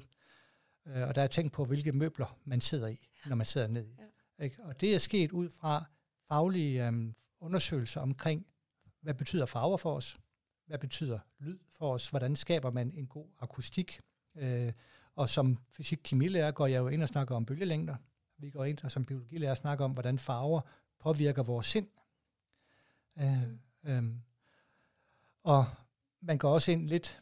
[0.87, 3.87] Øh, og der er tænkt på, hvilke møbler man sidder i, når man sidder ned
[3.87, 3.95] i.
[4.39, 4.43] Ja.
[4.43, 4.63] Ikke?
[4.63, 5.85] Og det er sket ud fra
[6.27, 6.93] faglige øh,
[7.41, 8.45] undersøgelser omkring,
[9.01, 10.17] hvad betyder farver for os?
[10.65, 12.09] Hvad betyder lyd for os?
[12.09, 14.01] Hvordan skaber man en god akustik?
[14.35, 14.71] Øh,
[15.15, 17.95] og som fysik-kemilærer går jeg jo ind og snakker om bølgelængder.
[18.37, 20.61] Vi går ind og som biologilærer snakker om, hvordan farver
[20.99, 21.87] påvirker vores sind.
[23.19, 23.43] Øh,
[23.83, 24.03] øh,
[25.43, 25.65] og
[26.21, 27.21] man går også ind lidt,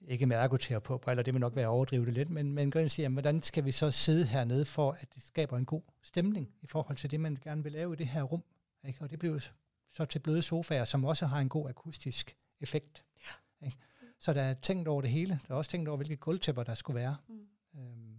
[0.00, 2.90] ikke med ergoterapi eller det vil nok være overdrivet lidt, men man går ind og
[2.90, 6.66] siger, hvordan skal vi så sidde hernede for, at det skaber en god stemning i
[6.66, 8.44] forhold til det, man gerne vil lave i det her rum.
[8.84, 9.00] Ikke?
[9.00, 9.48] Og det bliver
[9.92, 13.04] så til bløde sofaer, som også har en god akustisk effekt.
[13.16, 13.66] Ja.
[13.66, 13.78] Ikke?
[14.20, 15.40] Så der er tænkt over det hele.
[15.48, 17.16] Der er også tænkt over, hvilke gulvtæpper der skulle være.
[17.28, 17.80] Mm.
[17.80, 18.16] Øhm,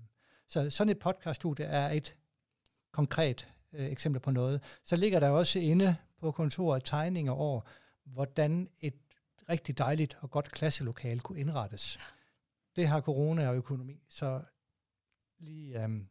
[0.48, 2.16] så sådan et podcaststudie er et
[2.92, 4.64] konkret øh, eksempel på noget.
[4.84, 7.62] Så ligger der også inde på kontoret tegninger over,
[8.06, 8.94] hvordan et
[9.50, 12.00] rigtig dejligt og godt klasselokale kunne indrettes.
[12.76, 14.42] Det har corona og økonomi, så
[15.40, 16.08] lige øhm,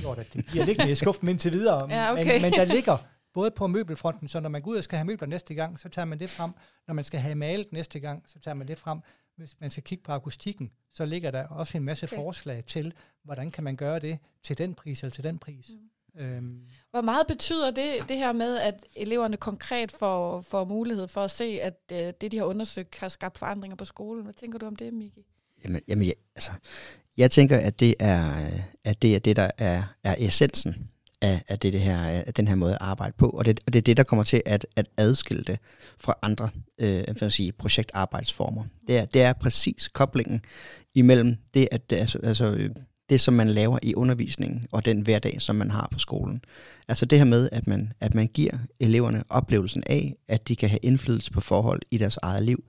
[0.00, 1.90] gjort, at det bliver liggende i skuffen indtil videre.
[1.90, 2.32] ja, okay.
[2.32, 2.98] men, men der ligger
[3.34, 5.88] både på møbelfronten, så når man går ud og skal have møbler næste gang, så
[5.88, 6.50] tager man det frem.
[6.86, 8.98] Når man skal have malet næste gang, så tager man det frem.
[9.36, 12.16] Hvis man skal kigge på akustikken, så ligger der også en masse okay.
[12.16, 12.94] forslag til,
[13.24, 15.70] hvordan kan man gøre det til den pris eller til den pris.
[15.70, 16.20] Mm.
[16.20, 16.60] Øhm.
[16.90, 21.30] Hvor meget betyder det, det her med, at eleverne konkret får, får mulighed for at
[21.30, 24.24] se, at øh, det, de har undersøgt, har skabt forandringer på skolen?
[24.24, 25.26] Hvad tænker du om det, Miki?
[25.64, 26.50] Jamen, jamen jeg, altså,
[27.16, 28.50] jeg tænker, at det er,
[28.84, 30.90] at det, er det der er, er essensen
[31.24, 33.28] af, af, det, det her, af den her måde at arbejde på.
[33.28, 35.58] Og det, og det er det, der kommer til at, at adskille det
[35.98, 36.48] fra andre
[36.80, 38.64] øh, for at sige, projektarbejdsformer.
[38.88, 40.40] Det er, det er præcis koblingen
[40.94, 42.68] imellem det, at altså, altså,
[43.10, 46.44] det, som man laver i undervisningen, og den hverdag, som man har på skolen.
[46.88, 50.68] Altså det her med, at man, at man giver eleverne oplevelsen af, at de kan
[50.68, 52.64] have indflydelse på forhold i deres eget liv,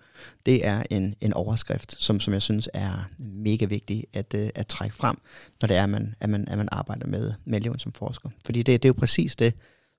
[0.45, 4.67] det er en, en overskrift, som, som jeg synes er mega vigtig at, øh, at
[4.67, 5.17] trække frem,
[5.61, 8.29] når det er, at man, at man, at man arbejder med, med eleven som forsker.
[8.45, 9.53] Fordi det, det er jo præcis det,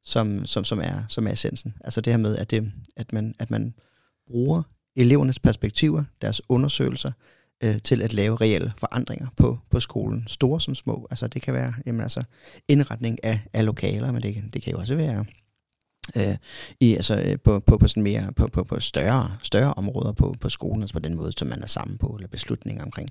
[0.05, 1.75] som, som, som, er, som er essensen.
[1.85, 3.75] Altså det her med, at, det, at, man, at man
[4.27, 4.63] bruger
[4.97, 7.13] elevernes perspektiver, deres undersøgelser,
[7.63, 11.07] øh, til at lave reelle forandringer på, på skolen, store som små.
[11.11, 12.23] Altså det kan være jamen, altså,
[12.69, 15.25] indretning af, af lokaler, men det kan, det kan jo også være
[16.17, 16.37] øh,
[16.81, 20.35] i, altså, øh, på, på, på, sådan mere, på, på, på større, større områder på,
[20.41, 23.09] på skolen, altså på den måde, som man er sammen på, eller beslutninger omkring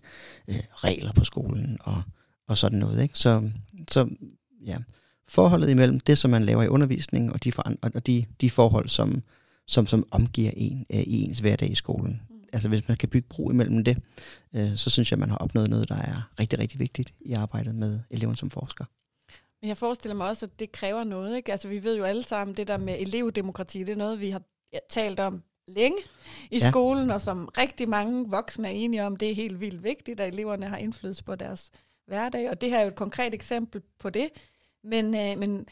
[0.47, 2.01] øh, regler på skolen og,
[2.47, 3.01] og sådan noget.
[3.01, 3.19] Ikke?
[3.19, 3.49] Så,
[3.91, 4.10] så
[4.65, 4.77] ja,
[5.27, 8.89] forholdet imellem det, som man laver i undervisningen, og de, foran, og de, de forhold,
[8.89, 9.23] som,
[9.67, 12.21] som, som omgiver en øh, i ens hverdag i skolen.
[12.29, 12.35] Mm.
[12.56, 13.98] Altså hvis man kan bygge bro imellem det,
[14.54, 17.76] øh, så synes jeg, man har opnået noget, der er rigtig, rigtig vigtigt i arbejdet
[17.76, 18.86] med eleven som forsker.
[19.62, 21.38] Men jeg forestiller mig også, at det kræver noget.
[21.38, 21.52] Ikke?
[21.52, 24.41] Altså, vi ved jo alle sammen, det der med elevdemokrati, det er noget, vi har
[24.89, 25.98] talt om længe
[26.52, 26.70] i ja.
[26.70, 30.34] skolen, og som rigtig mange voksne er enige om, det er helt vildt vigtigt, at
[30.34, 31.72] eleverne har indflydelse på deres
[32.08, 32.50] hverdag.
[32.50, 34.30] Og det her er jo et konkret eksempel på det.
[34.84, 35.65] Men, øh, men,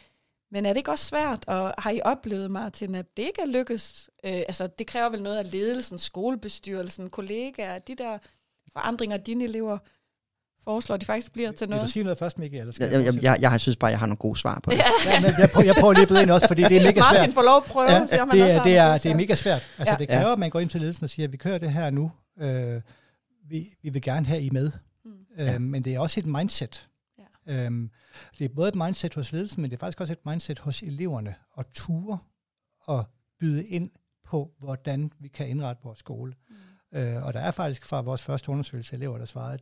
[0.54, 3.46] men er det ikke også svært, og har I oplevet, Martin, at det ikke er
[3.46, 4.10] lykkes?
[4.26, 8.18] Øh, altså, det kræver vel noget af ledelsen, skolebestyrelsen, kollegaer, de der
[8.74, 9.78] forandringer, dine elever
[10.64, 11.82] foreslår, de faktisk bliver til noget.
[11.82, 12.60] Vil du sige noget først, Mikkel?
[12.60, 14.78] Eller skal jeg, jeg, jeg, jeg, synes bare, jeg har nogle gode svar på det.
[14.78, 17.02] ja, ja men jeg, prøver, jeg prøver lige at ind også, fordi det er mega
[17.02, 17.14] svært.
[17.14, 19.36] Martin får lov at prøve, ja, siger man det, også det, er, det er mega
[19.36, 19.62] svært.
[19.78, 19.98] Altså, ja.
[19.98, 21.90] det kræver, at man går ind til ledelsen og siger, at vi kører det her
[21.90, 22.12] nu.
[22.42, 22.82] Øh,
[23.50, 24.72] vi, vi vil gerne have I med.
[25.06, 25.12] Mm.
[25.38, 25.60] Øh, ja.
[25.60, 26.88] Men det er også et mindset.
[27.48, 27.92] Øhm,
[28.40, 30.82] det er både et mindset hos ledelsen, men det er faktisk også et mindset hos
[30.82, 31.36] eleverne.
[31.58, 32.18] At ture
[32.80, 33.06] og
[33.40, 33.92] byde ind
[34.26, 36.34] på, hvordan vi kan indrette vores skole.
[36.50, 36.98] Mm.
[36.98, 39.58] Øh, og der er faktisk fra vores første undersøgelse elever, der svarede,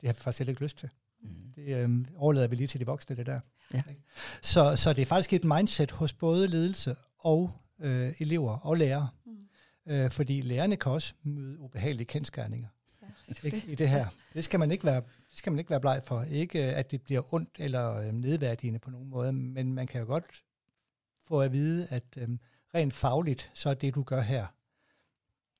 [0.00, 0.88] det har vi faktisk ikke lyst til.
[1.22, 1.52] Mm.
[1.54, 3.40] Det øh, overlader vi lige til de voksne, det der.
[3.74, 3.82] Ja.
[4.42, 9.08] Så, så det er faktisk et mindset hos både ledelse og øh, elever og lærere.
[9.26, 9.92] Mm.
[9.92, 12.68] Øh, fordi lærerne kan også møde ubehagelige kendskærninger
[13.02, 13.06] ja,
[13.42, 14.06] ikke, i det her.
[14.34, 15.02] Det skal man ikke være
[15.36, 16.22] det skal man ikke være bleg for.
[16.22, 20.06] Ikke at det bliver ondt eller øh, nedværdigende på nogen måde, men man kan jo
[20.06, 20.44] godt
[21.28, 22.28] få at vide, at øh,
[22.74, 24.46] rent fagligt, så er det, du gør her,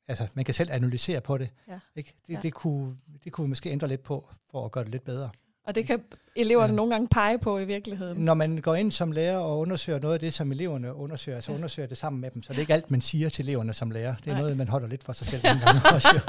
[0.09, 1.51] altså man kan selv analysere på det.
[1.69, 1.81] Ja.
[1.97, 2.15] Ikke?
[2.27, 2.41] Det, ja.
[2.41, 5.31] det, kunne, det kunne vi måske ændre lidt på, for at gøre det lidt bedre.
[5.67, 6.03] Og det kan
[6.37, 6.77] eleverne ja.
[6.77, 8.25] nogle gange pege på i virkeligheden.
[8.25, 11.53] Når man går ind som lærer og undersøger noget af det, som eleverne undersøger, så
[11.53, 11.57] ja.
[11.57, 12.43] undersøger det sammen med dem.
[12.43, 14.15] Så det er ikke alt, man siger til eleverne som lærer.
[14.17, 14.41] Det er Nej.
[14.41, 16.21] noget, man holder lidt for sig selv gange også.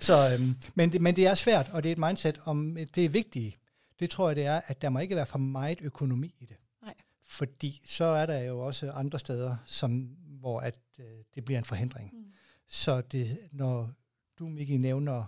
[0.06, 3.04] så, øhm, men, det, men det er svært, og det er et mindset om det
[3.04, 3.58] er vigtigt.
[4.00, 6.56] Det tror jeg, det er, at der må ikke være for meget økonomi i det.
[6.82, 6.94] Nej.
[7.26, 10.08] Fordi så er der jo også andre steder, som,
[10.40, 12.10] hvor at, øh, det bliver en forhindring.
[12.12, 12.24] Mm.
[12.68, 13.90] Så det, når
[14.38, 15.24] du, Miki, nævner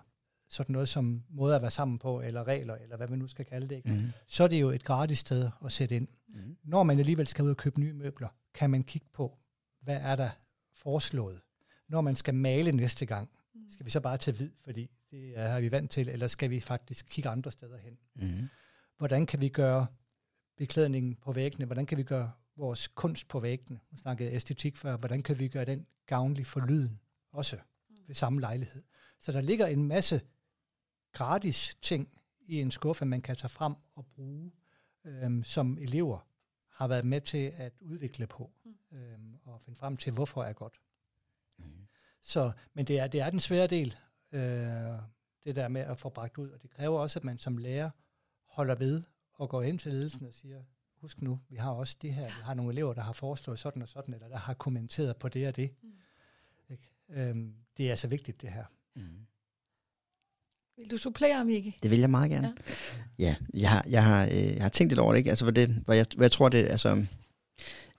[0.57, 3.45] sådan noget som måde at være sammen på, eller regler, eller hvad man nu skal
[3.45, 3.93] kalde det, ikke?
[3.93, 4.11] Mm.
[4.27, 6.09] så er det jo et gratis sted at sætte ind.
[6.29, 6.57] Mm.
[6.65, 9.39] Når man alligevel skal ud og købe nye møbler, kan man kigge på,
[9.83, 10.31] hvad er der
[10.75, 11.41] foreslået.
[11.89, 13.61] Når man skal male næste gang, mm.
[13.71, 16.61] skal vi så bare tage hvid, fordi det er vi vant til, eller skal vi
[16.61, 17.99] faktisk kigge andre steder hen?
[18.17, 18.49] Mm.
[18.99, 19.87] Hvordan kan vi gøre
[20.57, 24.97] beklædningen på væggene, hvordan kan vi gøre vores kunst på væggene, nu snakkede æstetik før,
[24.97, 27.01] hvordan kan vi gøre den gavnlig for lyden
[27.33, 27.57] også
[28.07, 28.83] ved samme lejlighed.
[29.21, 30.21] Så der ligger en masse
[31.17, 32.09] gratis ting
[32.41, 34.53] i en skuffe, man kan tage frem og bruge,
[35.05, 36.29] øhm, som elever
[36.69, 38.99] har været med til at udvikle på, mm.
[38.99, 40.81] øhm, og finde frem til, hvorfor er godt.
[41.59, 41.65] Mm.
[42.21, 43.97] Så, men det er, det er den svære del,
[44.33, 44.41] øh,
[45.45, 47.91] det der med at få bragt ud, og det kræver også, at man som lærer
[48.47, 49.03] holder ved
[49.33, 50.63] og går ind til ledelsen og siger,
[51.01, 53.83] husk nu, vi har også det her, vi har nogle elever, der har foreslået sådan
[53.83, 55.75] og sådan, eller der har kommenteret på det og det.
[55.83, 55.93] Mm.
[56.69, 56.91] Ikke?
[57.09, 58.65] Øhm, det er altså vigtigt, det her.
[58.95, 59.27] Mm.
[60.79, 61.77] Vil du supplere, Mikke?
[61.83, 62.53] Det vil jeg meget gerne.
[63.19, 65.31] Ja, ja jeg, har, jeg, har, øh, jeg har tænkt lidt over det, ikke?
[65.31, 67.05] Altså, hvad, det, hvad, jeg, hvad jeg tror, det altså,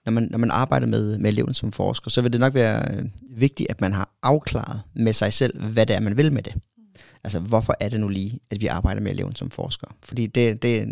[0.04, 2.94] når man, når man arbejder med, med eleven som forsker, så vil det nok være
[2.94, 6.42] øh, vigtigt, at man har afklaret med sig selv, hvad det er, man vil med
[6.42, 6.54] det.
[6.54, 6.82] Mm.
[7.24, 9.86] Altså, hvorfor er det nu lige, at vi arbejder med eleven som forsker?
[10.02, 10.88] Fordi det, det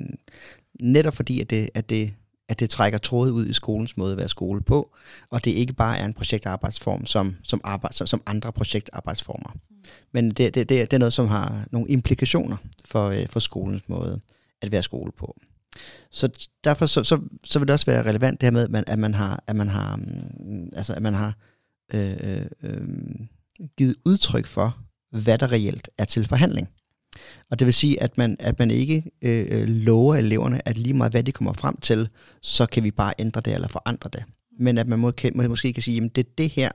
[0.81, 2.15] netop fordi, at det, at det
[2.49, 4.95] at det trækker tråde ud i skolens måde at være skole på,
[5.31, 9.53] og det ikke bare er en projektarbejdsform som, som, arbejde, som, som andre projektarbejdsformer.
[9.53, 9.77] Mm.
[10.13, 13.89] Men det, det, det, det er noget, som har nogle implikationer for, øh, for skolens
[13.89, 14.21] måde
[14.63, 15.37] at være skole på.
[16.11, 18.85] Så derfor så, så, så vil det også være relevant det her med, at man,
[18.87, 21.35] at man har, at man har, mm, altså, at man har
[21.95, 22.89] øh, øh, øh,
[23.79, 24.79] givet udtryk for,
[25.11, 26.69] hvad der reelt er til forhandling.
[27.51, 30.95] Og det vil sige, at man, at man ikke øh, øh, lover eleverne, at lige
[30.95, 32.09] meget hvad de kommer frem til,
[32.43, 34.25] så kan vi bare ændre det eller forandre det.
[34.59, 36.71] Men at man må, kan, må, måske kan sige, at det er det her,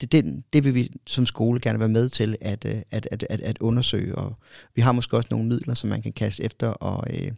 [0.00, 3.26] det, det, det vil vi som skole gerne være med til at, øh, at, at,
[3.30, 4.14] at, at undersøge.
[4.14, 4.36] Og
[4.74, 7.32] vi har måske også nogle midler, som man kan kaste efter, og øh,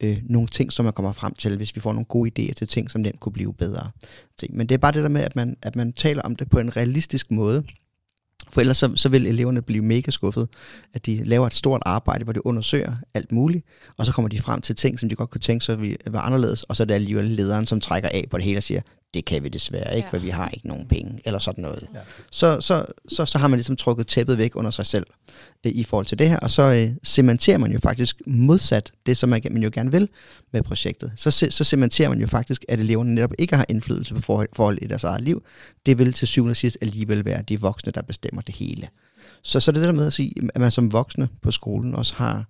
[0.00, 2.68] øh, nogle ting, som man kommer frem til, hvis vi får nogle gode idéer til
[2.68, 3.90] ting, som nemt kunne blive bedre.
[4.50, 6.58] Men det er bare det der med, at man, at man taler om det på
[6.58, 7.64] en realistisk måde,
[8.50, 10.48] for ellers så, så vil eleverne blive mega skuffet,
[10.94, 13.64] at de laver et stort arbejde, hvor de undersøger alt muligt,
[13.96, 16.62] og så kommer de frem til ting, som de godt kunne tænke sig var anderledes,
[16.62, 18.80] og så er det alligevel lederen, som trækker af på det hele og siger,
[19.14, 20.16] det kan vi desværre ikke, ja.
[20.16, 21.88] for vi har ikke nogen penge, eller sådan noget.
[21.94, 22.00] Ja.
[22.30, 25.06] Så, så, så, så har man ligesom trukket tæppet væk under sig selv
[25.64, 29.16] øh, i forhold til det her, og så øh, cementerer man jo faktisk modsat det,
[29.16, 30.08] som man, man jo gerne vil
[30.52, 31.12] med projektet.
[31.16, 34.78] Så, så cementerer man jo faktisk, at eleverne netop ikke har indflydelse på forhold, forhold
[34.82, 35.44] i deres eget liv.
[35.86, 38.88] Det vil til syvende og sidst alligevel være de voksne, der bestemmer det hele.
[39.42, 41.94] Så, så det er det der med at sige, at man som voksne på skolen
[41.94, 42.44] også har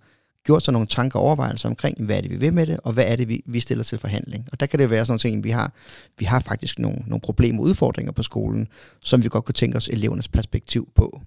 [0.44, 2.92] gjort sig nogle tanker og overvejelser omkring, hvad er det, vi vil med det, og
[2.92, 4.48] hvad er det, vi, vi stiller til forhandling.
[4.52, 5.72] Og der kan det være sådan nogle ting, vi har,
[6.18, 8.68] vi har faktisk nogle, nogle problemer og udfordringer på skolen,
[9.00, 11.20] som vi godt kunne tænke os elevernes perspektiv på.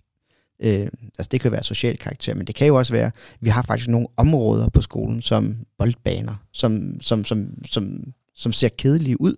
[0.59, 3.61] Øh, altså det kan være social karakter, men det kan jo også være, vi har
[3.61, 9.35] faktisk nogle områder på skolen, som boldbaner, som, som, som, som, som ser kedelige ud,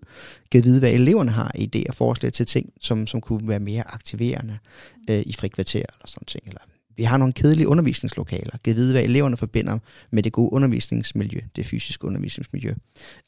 [0.51, 3.83] kan vide, hvad eleverne har idéer og forslag til ting, som, som kunne være mere
[3.87, 4.57] aktiverende
[5.09, 6.61] øh, i frikvarter eller sådan ting, eller
[6.99, 9.79] vi har nogle kedelige undervisningslokaler, givet vide, hvad eleverne forbinder
[10.11, 12.73] med det gode undervisningsmiljø, det fysiske undervisningsmiljø,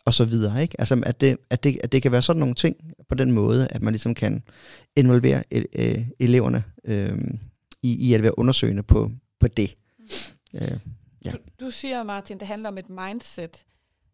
[0.06, 0.62] og så videre.
[0.62, 0.76] Ikke?
[0.80, 2.76] Altså, at det, at, det, at det kan være sådan nogle ting
[3.10, 4.44] på den måde, at man ligesom kan
[4.96, 7.18] involvere øh, eleverne øh,
[7.84, 9.76] i, i at være undersøgende på, på det.
[10.54, 10.78] Øh,
[11.26, 11.32] ja.
[11.32, 13.64] du, du siger, Martin, det handler om et mindset.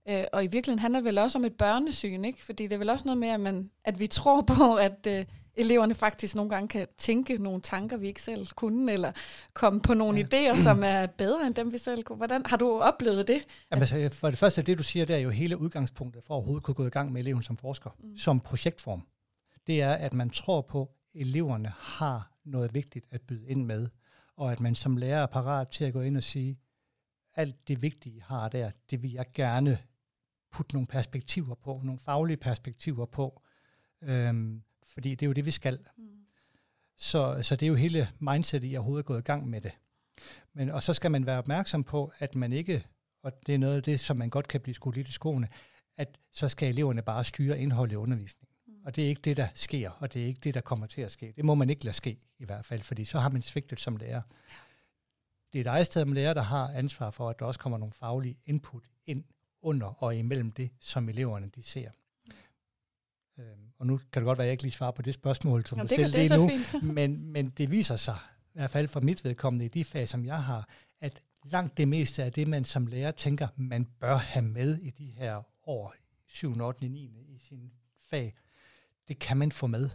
[0.09, 2.45] Øh, og i virkeligheden handler det vel også om et børnesyn, ikke?
[2.45, 5.25] Fordi det er vel også noget med, at, man, at vi tror på, at øh,
[5.57, 9.11] eleverne faktisk nogle gange kan tænke nogle tanker, vi ikke selv kunne, eller
[9.53, 10.25] komme på nogle ja.
[10.25, 12.17] idéer, som er bedre end dem, vi selv kunne.
[12.17, 13.41] Hvordan har du oplevet det?
[13.71, 16.35] Jamen, altså, for det første, det du siger, det er jo hele udgangspunktet for at
[16.35, 18.17] overhovedet kunne gå i gang med eleven som forsker, mm.
[18.17, 19.01] som projektform.
[19.67, 23.87] Det er, at man tror på, at eleverne har noget vigtigt at byde ind med,
[24.37, 26.59] og at man som lærer er parat til at gå ind og sige,
[27.35, 29.77] alt det vigtige, I har der, det vil jeg gerne
[30.51, 33.41] putte nogle perspektiver på, nogle faglige perspektiver på.
[34.03, 34.63] Øhm,
[34.97, 35.79] fordi det er jo det, vi skal.
[35.97, 36.07] Mm.
[36.97, 39.71] Så, så det er jo hele mindset i overhovedet gå i gang med det.
[40.53, 42.85] Men, og så skal man være opmærksom på, at man ikke,
[43.23, 45.47] og det er noget af det, som man godt kan blive skudt lidt i skoene,
[45.97, 48.55] at så skal eleverne bare styre indholdet i undervisningen.
[48.67, 48.85] Mm.
[48.85, 51.01] Og det er ikke det, der sker, og det er ikke det, der kommer til
[51.01, 51.33] at ske.
[51.35, 53.97] Det må man ikke lade ske i hvert fald, fordi så har man svigtet som
[53.97, 54.21] lærer.
[55.53, 57.77] Det er et eget sted som lærer, der har ansvar for, at der også kommer
[57.77, 59.23] nogle faglige input ind
[59.61, 61.91] under og imellem det, som eleverne de ser.
[63.39, 65.65] Øhm, og nu kan det godt være, at jeg ikke lige svarer på det spørgsmål,
[65.65, 66.49] som Jamen, du stillede lige nu,
[66.93, 68.17] men, men det viser sig,
[68.53, 70.69] i hvert fald for mit vedkommende i de fag, som jeg har,
[71.01, 74.89] at langt det meste af det, man som lærer tænker, man bør have med i
[74.89, 75.95] de her år,
[76.27, 77.71] 7, 8, 9 i sin
[78.09, 78.33] fag,
[79.07, 79.89] det kan man få med.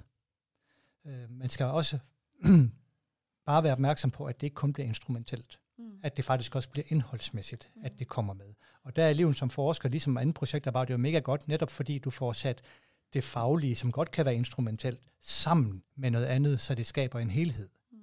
[1.07, 1.99] Øh, man skal også
[3.47, 5.59] bare være opmærksom på, at det ikke kun bliver instrumentelt.
[5.79, 6.01] Mm.
[6.03, 7.85] At det faktisk også bliver indholdsmæssigt, mm.
[7.85, 8.55] at det kommer med.
[8.83, 11.49] Og der er eleven som forsker, ligesom andre projekter, bare det er jo mega godt,
[11.49, 12.63] netop fordi du får sat
[13.13, 17.31] det faglige, som godt kan være instrumentelt, sammen med noget andet, så det skaber en
[17.31, 17.69] helhed.
[17.93, 17.99] Mm.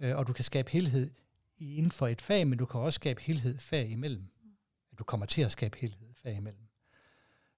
[0.00, 1.10] Øh, og du kan skabe helhed
[1.58, 4.22] inden for et fag, men du kan også skabe helhed fag imellem.
[4.22, 4.96] Mm.
[4.98, 6.68] Du kommer til at skabe helhed fag imellem.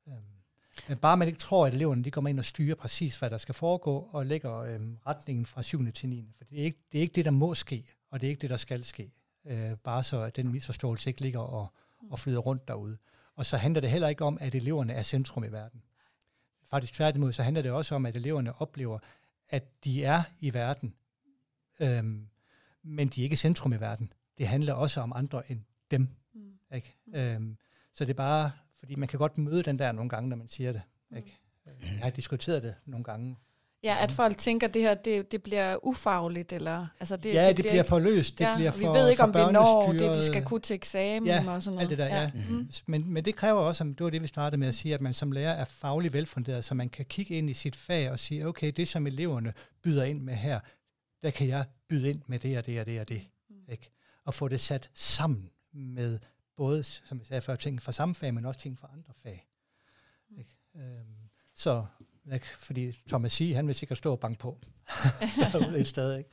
[0.08, 0.16] Øhm,
[0.88, 3.38] men bare man ikke tror, at eleverne de kommer ind og styrer præcis, hvad der
[3.38, 5.92] skal foregå, og lægger øhm, retningen fra 7.
[5.92, 6.32] til 9.
[6.36, 8.40] For det er, ikke, det er ikke det, der må ske, og det er ikke
[8.40, 9.12] det, der skal ske.
[9.46, 11.72] Øh, bare så at den misforståelse ikke ligger og,
[12.10, 12.98] og flyder rundt derude.
[13.36, 15.82] Og så handler det heller ikke om, at eleverne er centrum i verden.
[16.70, 18.98] Faktisk tværtimod, så handler det også om, at eleverne oplever,
[19.48, 20.94] at de er i verden,
[21.80, 22.28] øhm,
[22.82, 24.12] men de er ikke centrum i verden.
[24.38, 26.08] Det handler også om andre end dem.
[26.34, 26.58] Mm.
[26.74, 26.96] Ikke?
[27.14, 27.56] Øhm,
[27.94, 30.48] så det er bare, fordi man kan godt møde den der nogle gange, når man
[30.48, 30.82] siger det.
[31.16, 31.38] Ikke?
[31.66, 31.72] Mm.
[31.82, 33.36] Jeg har diskuteret det nogle gange
[33.82, 36.86] Ja, at folk tænker, at det her det, det bliver ufagligt, eller...
[37.00, 39.10] Altså det, ja, det, det bliver, bliver for løst, det ja, bliver for Vi ved
[39.10, 41.80] ikke, om vi når det, vi skal kunne til eksamen ja, og sådan noget.
[41.80, 42.22] alt det der, ja.
[42.22, 42.30] ja.
[42.48, 42.68] Mm.
[42.86, 45.14] Men, men det kræver også, det var det, vi startede med at sige, at man
[45.14, 48.46] som lærer er fagligt velfunderet, så man kan kigge ind i sit fag og sige,
[48.46, 50.60] okay, det som eleverne byder ind med her,
[51.22, 53.22] der kan jeg byde ind med det og det og det og det.
[53.50, 53.72] Mm.
[53.72, 53.90] Ikke?
[54.24, 56.18] Og få det sat sammen med
[56.56, 59.46] både, som jeg sagde før, ting fra samme fag, men også ting fra andre fag.
[60.30, 60.38] Mm.
[60.38, 60.56] Ikke?
[60.76, 61.16] Øhm,
[61.54, 61.86] så?
[62.58, 64.58] Fordi Thomas Sige, han vil sikkert stå og banke på
[65.52, 66.16] derude et sted.
[66.18, 66.30] Ikke?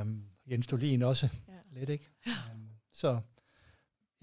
[0.00, 1.28] Øhm, Jens Dolin også.
[1.48, 1.78] Ja.
[1.80, 2.10] Lidt, ikke?
[2.26, 3.20] Øhm, så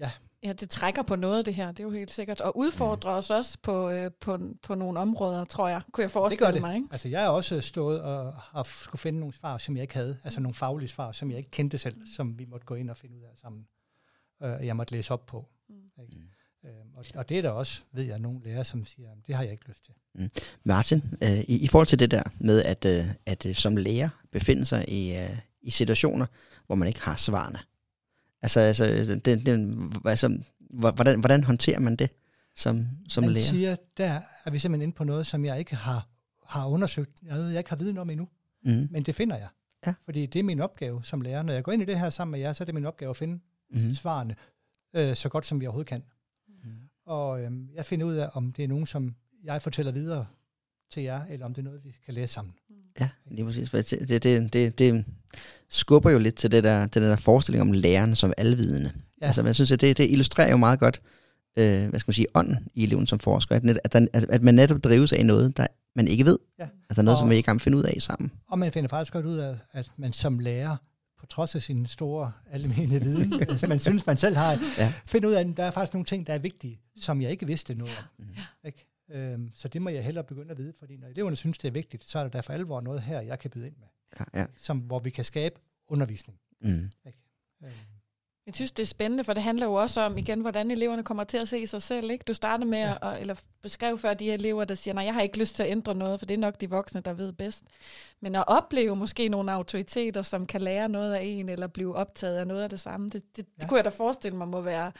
[0.00, 0.10] ja.
[0.42, 2.40] Ja, det trækker på noget, det her, det er jo helt sikkert.
[2.40, 3.18] Og udfordrer mm.
[3.18, 6.52] os også på, øh, på, på nogle områder, tror jeg, kunne jeg forestille det gør
[6.52, 6.60] det.
[6.60, 6.74] mig.
[6.76, 6.88] Ikke?
[6.90, 10.18] Altså, jeg har også stået og har skulle finde nogle svar, som jeg ikke havde.
[10.24, 12.96] Altså nogle faglige svar, som jeg ikke kendte selv, som vi måtte gå ind og
[12.96, 13.66] finde ud af sammen.
[14.42, 15.48] Øh, jeg måtte læse op på.
[15.68, 16.02] Mm.
[16.02, 16.16] Ikke?
[16.16, 16.28] Mm.
[16.64, 19.42] Øh, og, og det er der også, ved jeg, nogle lærere, som siger, det har
[19.42, 19.94] jeg ikke lyst til.
[20.14, 20.30] Mm.
[20.64, 24.08] Martin, øh, i, i forhold til det der med, at, øh, at øh, som lærer
[24.32, 26.26] befinde sig i, øh, i situationer,
[26.66, 27.58] hvor man ikke har svarene.
[28.42, 28.84] Altså, altså,
[29.24, 30.38] det, det, altså
[30.70, 32.10] hvordan, hvordan håndterer man det
[32.56, 33.44] som, som man lærer?
[33.44, 36.08] Man siger, der er vi simpelthen inde på noget, som jeg ikke har,
[36.46, 38.28] har undersøgt, jeg, jeg ikke har viden om endnu.
[38.64, 38.88] Mm.
[38.90, 39.48] Men det finder jeg.
[39.86, 39.94] Ja.
[40.04, 41.42] Fordi det er min opgave som lærer.
[41.42, 43.10] Når jeg går ind i det her sammen med jer, så er det min opgave
[43.10, 43.40] at finde
[43.70, 43.94] mm.
[43.94, 44.36] svarene
[44.94, 46.04] øh, så godt, som vi overhovedet kan.
[47.10, 50.26] Og øhm, jeg finder ud af, om det er nogen, som jeg fortæller videre
[50.92, 52.54] til jer, eller om det er noget, vi kan læse sammen.
[53.00, 53.70] Ja, lige præcis.
[53.70, 55.04] Det, det, det, det, det
[55.68, 58.92] skubber jo lidt til det der, til den der forestilling om læreren som alvidende.
[59.20, 59.26] Ja.
[59.26, 61.02] Altså, jeg synes, at det, det illustrerer jo meget godt,
[61.56, 63.56] øh, hvad skal man sige, ånden i eleven som forsker.
[63.56, 66.38] At, net, at, der, at, at man netop drives af noget, der man ikke ved.
[66.58, 66.68] Ja.
[66.90, 68.32] Altså noget, og, som man ikke kan finde ud af sammen.
[68.48, 70.76] Og man finder faktisk godt ud af, at man som lærer,
[71.20, 74.92] på trods af sin store almindelige viden, altså man synes, man selv har, ja.
[75.06, 77.46] finder ud af, at der er faktisk nogle ting, der er vigtige, som jeg ikke
[77.46, 78.24] vidste noget om.
[78.36, 78.68] Ja.
[78.68, 78.86] Ikke?
[79.10, 81.72] Øhm, så det må jeg hellere begynde at vide, fordi når eleverne synes, det er
[81.72, 83.86] vigtigt, så er der for alvor noget her, jeg kan byde ind med,
[84.20, 84.46] ja, ja.
[84.56, 86.38] Som, hvor vi kan skabe undervisning.
[86.60, 86.90] Mm.
[87.06, 87.18] Ikke?
[87.64, 87.72] Øhm.
[88.50, 91.24] Jeg synes, det er spændende, for det handler jo også om, igen, hvordan eleverne kommer
[91.24, 92.10] til at se sig selv.
[92.10, 92.24] Ikke?
[92.28, 93.12] Du starter med ja.
[93.12, 95.70] at eller beskrive før de elever, der siger, nej, jeg har ikke lyst til at
[95.70, 97.64] ændre noget, for det er nok de voksne, der ved bedst.
[98.20, 102.36] Men at opleve måske nogle autoriteter, som kan lære noget af en, eller blive optaget
[102.36, 103.60] af noget af det samme, det, det, ja.
[103.60, 104.92] det kunne jeg da forestille mig må være,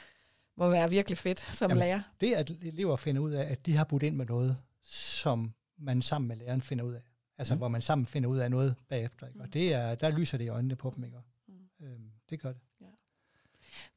[0.57, 2.01] må være virkelig fedt som Jamen, lærer.
[2.21, 6.01] Det, at elever finder ud af, at de har budt ind med noget, som man
[6.01, 7.01] sammen med læreren finder ud af.
[7.37, 7.57] Altså, mm.
[7.57, 9.27] hvor man sammen finder ud af noget bagefter.
[9.27, 9.39] Ikke?
[9.39, 9.51] Og mm.
[9.51, 11.03] det er, der lyser det i øjnene på dem.
[11.03, 11.17] Ikke?
[11.47, 11.85] Mm.
[11.85, 12.61] Øhm, det gør det.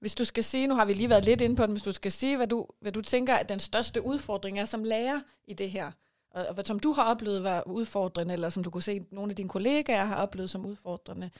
[0.00, 1.92] Hvis du skal sige, nu har vi lige været lidt inde på det, hvis du
[1.92, 5.54] skal sige, hvad du, hvad du tænker, at den største udfordring er som lærer i
[5.54, 5.90] det her,
[6.30, 9.30] og, og hvad som du har oplevet var udfordrende, eller som du kunne se, nogle
[9.30, 11.30] af dine kollegaer har oplevet som udfordrende.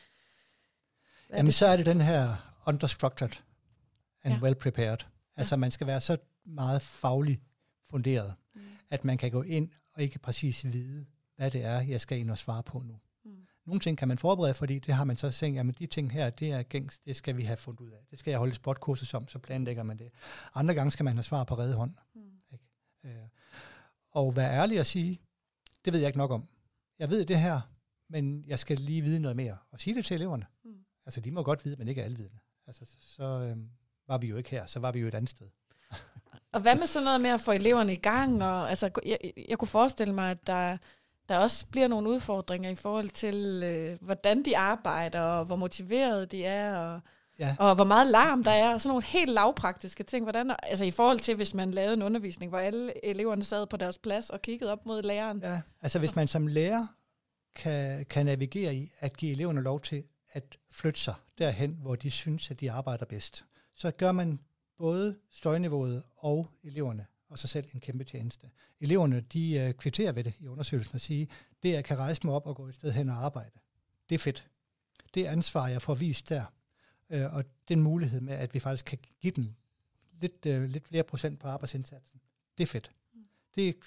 [1.31, 1.55] Jamen, det?
[1.55, 3.43] så er det den her understructured
[4.23, 4.41] and ja.
[4.41, 4.99] well prepared.
[5.37, 5.59] Altså, ja.
[5.59, 7.41] man skal være så meget fagligt
[7.91, 8.61] funderet, mm.
[8.91, 11.07] at man kan gå ind og ikke præcis vide,
[11.37, 12.95] hvad det er, jeg skal ind og svare på nu.
[13.67, 16.31] Nogle ting kan man forberede, fordi det har man så tænkt, at de ting her,
[16.31, 18.07] det er gængs, det skal vi have fundet ud af.
[18.11, 20.11] Det skal jeg holde sportkursus om, så planlægger man det.
[20.55, 21.93] Andre gange skal man have svar på redde hånd.
[22.15, 22.23] Mm.
[22.53, 22.65] Ikke?
[23.05, 23.29] Øh,
[24.11, 25.21] og være ærlig at sige,
[25.85, 26.49] det ved jeg ikke nok om.
[26.99, 27.61] Jeg ved det her,
[28.09, 29.57] men jeg skal lige vide noget mere.
[29.71, 30.47] Og sige det til eleverne.
[30.65, 30.71] Mm.
[31.07, 32.39] Altså, de må godt vide, men ikke alvidende.
[32.67, 33.57] Altså, så, så øh,
[34.09, 35.47] var vi jo ikke her, så var vi jo et andet sted.
[36.53, 38.43] og hvad med sådan noget med at få eleverne i gang?
[38.43, 40.77] Og, altså, jeg, jeg kunne forestille mig, at der
[41.29, 46.27] der også bliver nogle udfordringer i forhold til, øh, hvordan de arbejder, og hvor motiverede
[46.27, 47.01] de er, og,
[47.39, 47.57] ja.
[47.59, 50.25] og hvor meget larm der er, og sådan nogle helt lavpraktiske ting.
[50.25, 53.77] Hvordan, altså i forhold til, hvis man lavede en undervisning, hvor alle eleverne sad på
[53.77, 55.41] deres plads og kiggede op mod læreren.
[55.43, 56.87] Ja, altså hvis man som lærer
[57.55, 62.11] kan, kan navigere i at give eleverne lov til at flytte sig derhen, hvor de
[62.11, 63.45] synes, at de arbejder bedst,
[63.75, 64.41] så gør man
[64.79, 68.51] både støjniveauet og eleverne og sig selv en kæmpe tjeneste.
[68.81, 71.27] Eleverne, de uh, kvitterer ved det i undersøgelsen og siger,
[71.63, 73.59] det jeg kan rejse mig op og gå et sted hen og arbejde.
[74.09, 74.49] Det er fedt.
[75.15, 76.45] Det ansvar, jeg får vist der,
[77.09, 79.55] uh, og den mulighed med, at vi faktisk kan give dem
[80.21, 82.21] lidt, uh, lidt flere procent på arbejdsindsatsen,
[82.59, 82.91] det er fedt.
[83.55, 83.81] Det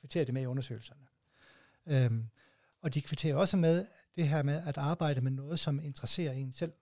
[0.00, 1.06] kvitterer de med i undersøgelserne.
[1.84, 2.28] Um,
[2.80, 3.86] og de kvitterer også med
[4.16, 6.72] det her med at arbejde med noget, som interesserer en selv.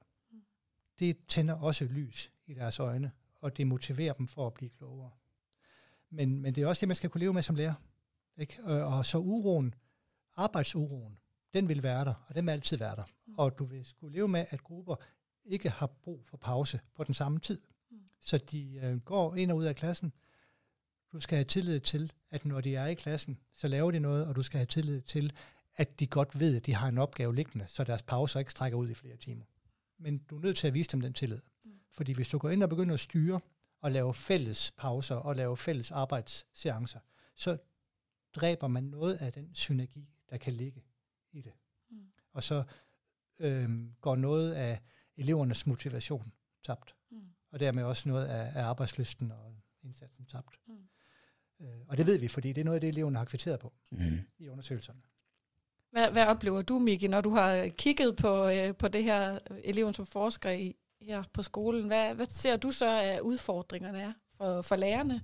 [0.99, 5.11] Det tænder også lys i deres øjne, og det motiverer dem for at blive klogere.
[6.11, 7.75] Men, men det er også det, man skal kunne leve med som lærer.
[8.39, 8.59] Ikke?
[8.65, 9.75] Og, og så uroen,
[10.37, 11.19] arbejdsuroen,
[11.55, 13.05] den vil være der, og den vil altid være der.
[13.27, 13.35] Mm.
[13.39, 14.97] Og du vil skulle leve med, at grupper
[15.45, 17.61] ikke har brug for pause på den samme tid.
[17.91, 17.99] Mm.
[18.21, 20.13] Så de øh, går ind og ud af klassen.
[21.13, 24.27] Du skal have tillid til, at når de er i klassen, så laver de noget,
[24.27, 25.33] og du skal have tillid til,
[25.77, 28.79] at de godt ved, at de har en opgave liggende, så deres pauser ikke strækker
[28.79, 29.45] ud i flere timer.
[29.99, 31.41] Men du er nødt til at vise dem den tillid.
[31.65, 31.71] Mm.
[31.91, 33.41] Fordi hvis du går ind og begynder at styre,
[33.83, 37.01] at lave fælles pauser og lave fælles arbejdsseancer,
[37.35, 37.59] så
[38.35, 40.85] dræber man noget af den synergi, der kan ligge
[41.33, 41.53] i det.
[41.91, 42.07] Mm.
[42.33, 42.65] Og så
[43.39, 44.81] øhm, går noget af
[45.17, 46.33] elevernes motivation
[46.65, 46.97] tabt.
[47.11, 47.19] Mm.
[47.51, 50.61] Og dermed også noget af, af arbejdslysten og indsatsen tabt.
[50.67, 50.89] Mm.
[51.61, 53.73] Øh, og det ved vi, fordi det er noget af det, eleverne har kvitteret på
[53.91, 54.19] mm.
[54.39, 55.01] i undersøgelserne.
[55.91, 59.95] Hvad, hvad oplever du, Miki, når du har kigget på, øh, på det her eleven
[59.95, 61.87] som forsker i, her på skolen.
[61.87, 65.21] Hvad, hvad ser du så af udfordringerne er for, for lærerne?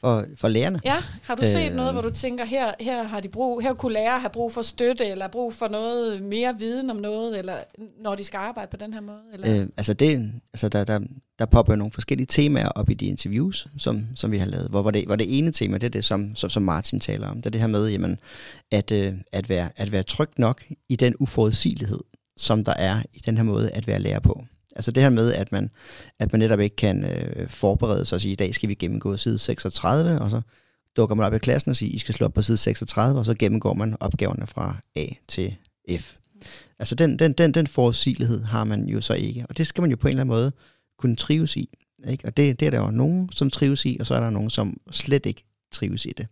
[0.00, 0.80] For, for lærerne?
[0.84, 3.74] Ja, har du set øh, noget, hvor du tænker, her, her har de brug, her
[3.74, 7.56] kunne lærere have brug for støtte, eller brug for noget mere viden om noget, eller
[8.00, 9.22] når de skal arbejde på den her måde?
[9.32, 9.62] Eller?
[9.62, 11.00] Øh, altså, det, altså der, der,
[11.38, 14.82] der popper nogle forskellige temaer op i de interviews, som, som vi har lavet, hvor,
[14.82, 17.36] hvor, det, hvor det ene tema, det er det, som, som, som Martin taler om,
[17.36, 18.20] det er det her med, jamen,
[18.70, 22.00] at, øh, at, være, at være tryg nok i den uforudsigelighed,
[22.36, 24.44] som der er i den her måde at være lærer på.
[24.76, 25.70] Altså det her med, at man,
[26.18, 29.16] at man netop ikke kan øh, forberede sig og sige, i dag skal vi gennemgå
[29.16, 30.40] side 36, og så
[30.96, 33.24] dukker man op i klassen og siger, I skal slå op på side 36, og
[33.24, 35.56] så gennemgår man opgaverne fra A til
[35.98, 36.16] F.
[36.78, 39.90] Altså den, den, den, den forudsigelighed har man jo så ikke, og det skal man
[39.90, 40.52] jo på en eller anden måde
[40.98, 41.78] kunne trives i.
[42.08, 42.24] Ikke?
[42.26, 44.50] Og det, det er der jo nogen, som trives i, og så er der nogen,
[44.50, 46.26] som slet ikke trives i det.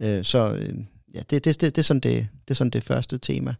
[0.00, 0.74] Øh, så øh,
[1.14, 3.54] ja, det, det, det, det, er sådan det, det er sådan det første tema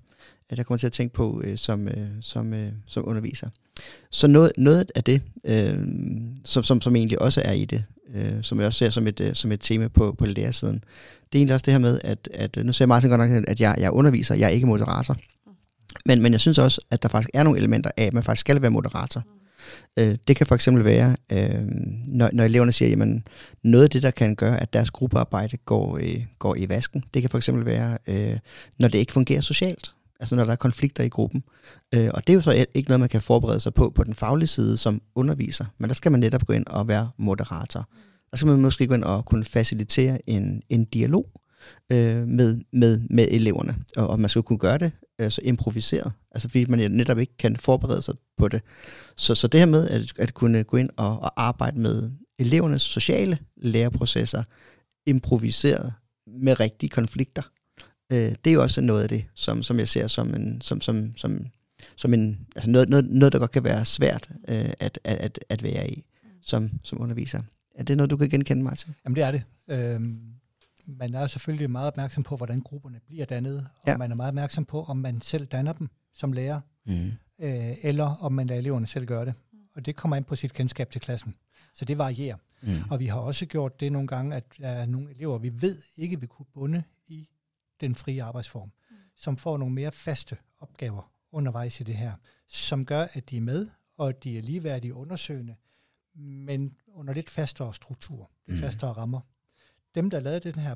[0.52, 3.48] at jeg kommer til at tænke på øh, som, øh, som, øh, som underviser.
[4.10, 5.78] så noget, noget af det, øh,
[6.44, 7.84] som, som, som egentlig også er i det,
[8.14, 11.38] øh, som jeg også ser som et, øh, som et tema på, på lærersiden, det
[11.38, 13.60] er egentlig også det her med, at, at øh, nu ser Martin godt nok, at
[13.60, 15.16] jeg, jeg underviser, jeg er ikke moderator.
[16.04, 18.40] Men, men jeg synes også, at der faktisk er nogle elementer af, at man faktisk
[18.40, 19.22] skal være moderator.
[19.96, 21.62] Øh, det kan for eksempel være, øh,
[22.06, 23.26] når, når eleverne siger, jamen
[23.62, 27.22] noget af det, der kan gøre, at deres gruppearbejde går, øh, går i vasken, det
[27.22, 28.38] kan for eksempel være, øh,
[28.78, 29.94] når det ikke fungerer socialt.
[30.22, 31.44] Altså når der er konflikter i gruppen.
[31.94, 34.14] Øh, og det er jo så ikke noget, man kan forberede sig på på den
[34.14, 35.64] faglige side som underviser.
[35.78, 37.88] Men der skal man netop gå ind og være moderator.
[38.30, 41.30] Der skal man måske gå ind og kunne facilitere en, en dialog
[41.92, 43.76] øh, med, med, med eleverne.
[43.96, 46.12] Og, og man skal kunne gøre det øh, så improviseret.
[46.30, 48.62] Altså fordi man netop ikke kan forberede sig på det.
[49.16, 52.82] Så, så det her med at, at kunne gå ind og, og arbejde med elevernes
[52.82, 54.42] sociale læreprocesser,
[55.06, 55.92] improviseret
[56.26, 57.42] med rigtige konflikter,
[58.12, 60.80] øh, det er jo også noget af det, som, som jeg ser som en, som,
[60.80, 61.46] som, som,
[61.96, 65.62] som en, altså noget, noget, noget, der godt kan være svært øh, at, at, at
[65.62, 66.04] være i
[66.42, 67.42] som, som underviser.
[67.74, 68.94] Er det noget, du kan genkende, Martin?
[69.04, 69.42] Jamen det er det.
[69.68, 70.32] Øhm,
[70.86, 73.96] man er selvfølgelig meget opmærksom på, hvordan grupperne bliver dannet, og ja.
[73.96, 77.12] man er meget opmærksom på, om man selv danner dem som lærer, mm.
[77.42, 79.34] øh, eller om man lader eleverne selv gøre det.
[79.76, 81.34] Og det kommer ind på sit kendskab til klassen.
[81.74, 82.36] Så det varierer.
[82.62, 82.78] Mm.
[82.90, 85.78] Og vi har også gjort det nogle gange, at der er nogle elever, vi ved
[85.96, 86.82] ikke vil kunne bunde
[87.82, 88.96] den frie arbejdsform, mm.
[89.16, 92.12] som får nogle mere faste opgaver undervejs i det her,
[92.48, 95.56] som gør, at de er med, og de er ligeværdige undersøgende,
[96.14, 98.56] men under lidt fastere struktur, mm.
[98.56, 99.20] fastere rammer.
[99.94, 100.74] Dem, der lavede den her,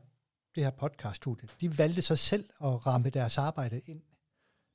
[0.55, 4.03] det her podcast-studie, de valgte sig selv at ramme deres arbejde ind.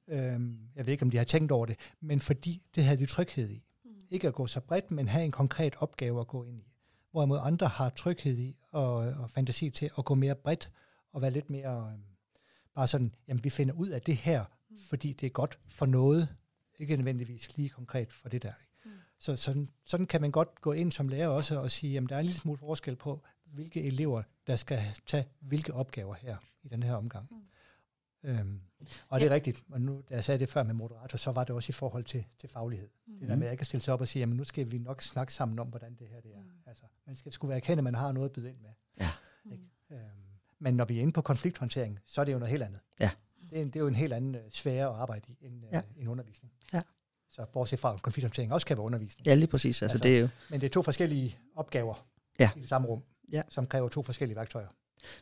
[0.08, 3.06] Øhm, jeg ved ikke, om de har tænkt over det, men fordi det havde de
[3.06, 3.64] tryghed i.
[3.86, 3.92] Mm.
[4.10, 6.72] Ikke at gå så bredt, men have en konkret opgave at gå ind i.
[7.12, 10.72] Hvorimod andre har tryghed i og, og fantasi til at gå mere bredt
[11.12, 12.11] og være lidt mere øhm,
[12.76, 14.78] bare sådan, jamen vi finder ud af det her, mm.
[14.90, 16.28] fordi det er godt for noget,
[16.80, 18.54] ikke nødvendigvis lige konkret for det der.
[18.86, 18.92] Mm.
[19.20, 22.16] Så sådan, sådan kan man godt gå ind som lærer også og sige, jamen der
[22.16, 26.68] er en lille smule forskel på, hvilke elever, der skal tage hvilke opgaver her i
[26.68, 27.28] den her omgang.
[27.32, 27.38] Mm.
[28.24, 28.60] Øhm,
[29.08, 29.36] og det er ja.
[29.36, 31.74] rigtigt, og nu, da jeg sagde det før med moderator, så var det også i
[31.74, 32.90] forhold til, til faglighed.
[33.08, 33.20] Mm.
[33.20, 34.78] Det der med, at jeg kan stille sig op og sige, jamen nu skal vi
[34.78, 36.42] nok snakke sammen om, hvordan det her det er.
[36.42, 36.50] Mm.
[36.66, 38.70] Altså, man skal skulle være erkendt, at man har noget at byde ind med.
[39.00, 39.12] Ja.
[39.52, 39.64] Ikke?
[39.90, 39.96] Mm.
[39.96, 40.31] Øhm,
[40.62, 42.80] men når vi er inde på konflikthåndtering, så er det jo noget helt andet.
[43.00, 43.10] Ja.
[43.50, 45.78] Det, er, det er jo en helt anden uh, sfære at arbejde i end, ja.
[45.78, 46.54] uh, end undervisning.
[46.74, 46.82] Ja.
[47.30, 49.28] Så bortset fra, at konflikthåndtering også kan være undervisning.
[49.28, 49.82] Ja, lige præcis.
[49.82, 50.28] Altså, altså, det er jo...
[50.50, 52.06] Men det er to forskellige opgaver
[52.40, 52.50] ja.
[52.56, 53.42] i det samme rum, ja.
[53.50, 54.68] som kræver to forskellige værktøjer.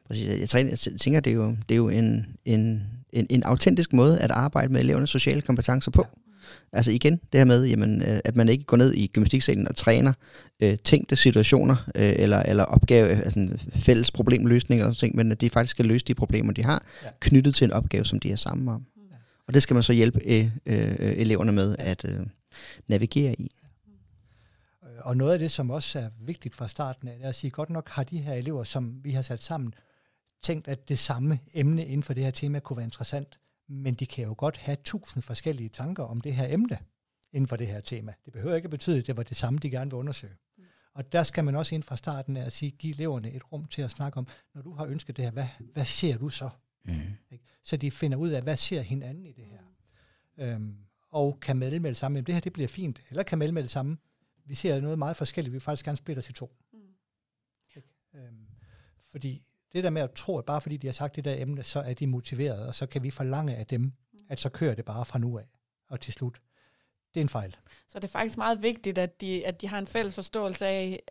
[0.06, 0.54] Præcis.
[0.54, 4.20] Jeg, jeg tænker, det er jo, det er jo en, en, en, en autentisk måde
[4.20, 6.02] at arbejde med elevernes sociale kompetencer på.
[6.02, 6.29] Ja.
[6.74, 9.76] Altså igen, det her med, jamen, øh, at man ikke går ned i gymnastiksalen og
[9.76, 10.14] træner
[10.60, 15.42] øh, tænkte situationer, øh, eller, eller opgave, altså fælles problemløsning eller sådan ting, men at
[15.42, 17.10] de faktisk skal løse de problemer, de har, ja.
[17.20, 18.86] knyttet til en opgave, som de er sammen om.
[18.98, 19.16] Ja.
[19.48, 22.26] Og det skal man så hjælpe øh, øh, eleverne med at øh,
[22.88, 23.52] navigere i.
[25.00, 27.70] Og noget af det, som også er vigtigt fra starten af, er at sige, godt
[27.70, 29.74] nok har de her elever, som vi har sat sammen,
[30.44, 33.39] tænkt, at det samme emne inden for det her tema kunne være interessant
[33.70, 36.78] men de kan jo godt have tusind forskellige tanker om det her emne
[37.32, 38.14] inden for det her tema.
[38.26, 40.34] Det behøver ikke at betyde, at det var det samme, de gerne vil undersøge.
[40.58, 40.64] Mm.
[40.94, 43.66] Og der skal man også ind fra starten af at sige, give eleverne et rum
[43.66, 46.50] til at snakke om, når du har ønsket det her, hvad, hvad ser du så?
[46.86, 47.02] Mm.
[47.64, 49.62] Så de finder ud af, hvad ser hinanden i det her?
[50.38, 50.44] Mm.
[50.44, 50.78] Øhm,
[51.12, 53.62] og kan melde med det samme, det her det bliver fint, eller kan melde med
[53.62, 53.98] det samme,
[54.46, 56.52] vi ser noget meget forskelligt, vi vil faktisk gerne splitte os i to.
[56.74, 56.80] Mm.
[58.16, 58.48] Øhm,
[59.12, 61.64] fordi det der med at tro, at bare fordi de har sagt det der emne,
[61.64, 63.94] så er de motiveret, og så kan vi forlange af dem,
[64.30, 65.46] at så kører det bare fra nu af
[65.90, 66.42] og til slut.
[67.14, 67.56] Det er en fejl.
[67.88, 71.04] Så det er faktisk meget vigtigt, at de, at de har en fælles forståelse af,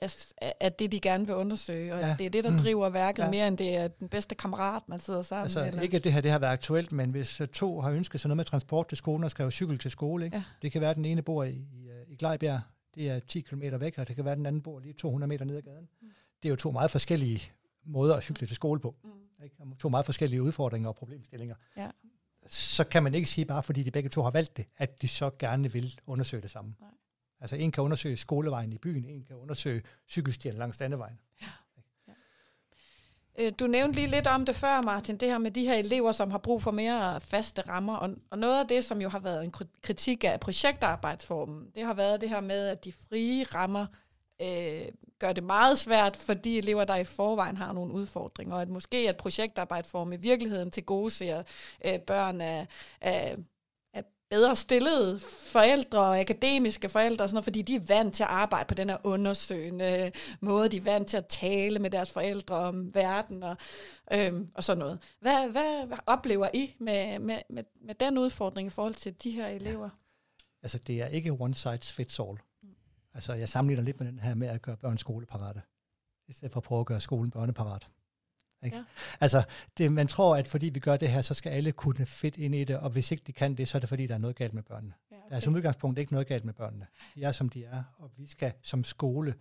[0.61, 2.17] at det, de gerne vil undersøge, og ja.
[2.19, 2.57] det er det, der mm.
[2.57, 3.31] driver værket ja.
[3.31, 5.69] mere, end det er den bedste kammerat, man sidder sammen altså, med.
[5.69, 5.83] Eller?
[5.83, 8.29] Ikke at det her det har været aktuelt, men hvis øh, to har ønsket sig
[8.29, 10.37] noget med transport til skolen og skal jo cykel til skole, ikke?
[10.37, 10.43] Ja.
[10.63, 12.61] det kan være, at den ene bor i, i, i Glejbjerg,
[12.95, 15.29] det er 10 km væk, og det kan være, at den anden bor lige 200
[15.29, 15.89] meter ned ad gaden.
[16.03, 16.09] Mm.
[16.43, 17.53] Det er jo to meget forskellige
[17.89, 18.95] måder at cykle til skole på.
[19.05, 19.11] Mm.
[19.45, 19.57] Ikke?
[19.79, 21.55] To meget forskellige udfordringer og problemstillinger.
[21.77, 21.91] Ja.
[22.49, 25.09] Så kan man ikke sige, bare fordi de begge to har valgt det, at de
[25.09, 26.75] så gerne vil undersøge det samme.
[26.81, 26.91] Nej.
[27.41, 31.19] Altså en kan undersøge skolevejen i byen, en kan undersøge cykelstien langs landevejen.
[31.43, 31.47] Ja.
[33.39, 36.13] Øh, du nævnte lige lidt om det før, Martin, det her med de her elever,
[36.13, 37.97] som har brug for mere faste rammer.
[37.97, 41.95] Og, og noget af det, som jo har været en kritik af projektarbejdsformen, det har
[41.95, 43.87] været det her med, at de frie rammer
[44.43, 48.63] øh, gør det meget svært for de elever, der i forvejen har nogle udfordringer, og
[48.63, 51.43] at måske at projektarbejdsform i virkeligheden til gode ser
[51.85, 52.67] øh, børn af,
[53.01, 53.37] af,
[53.95, 55.21] af bedre stillede
[55.53, 58.75] forældre og akademiske forældre, og sådan noget, fordi de er vant til at arbejde på
[58.75, 63.43] den her undersøgende måde, de er vant til at tale med deres forældre om verden
[63.43, 63.57] og,
[64.13, 64.99] øh, og sådan noget.
[65.21, 69.47] Hvad, hvad oplever I med, med, med, med den udfordring i forhold til de her
[69.47, 69.89] elever?
[70.63, 72.39] Altså, det er ikke one size fits all.
[73.19, 75.63] Altså, jeg sammenligner lidt med den her med at gøre børn skoleparate,
[76.29, 77.89] i stedet for at prøve at gøre skolen børneparat.
[78.65, 78.77] Ikke?
[78.77, 78.85] Ja.
[79.21, 79.43] Altså,
[79.79, 82.55] det, man tror, at fordi vi gør det her, så skal alle kunne fedt ind
[82.55, 84.37] i det, og hvis ikke de kan det, så er det fordi, der er noget
[84.37, 84.95] galt med børnene.
[85.11, 85.31] Ja, okay.
[85.31, 86.87] Der er som udgangspunkt ikke noget galt med børnene.
[87.15, 89.35] De er, som de er, og vi skal som skole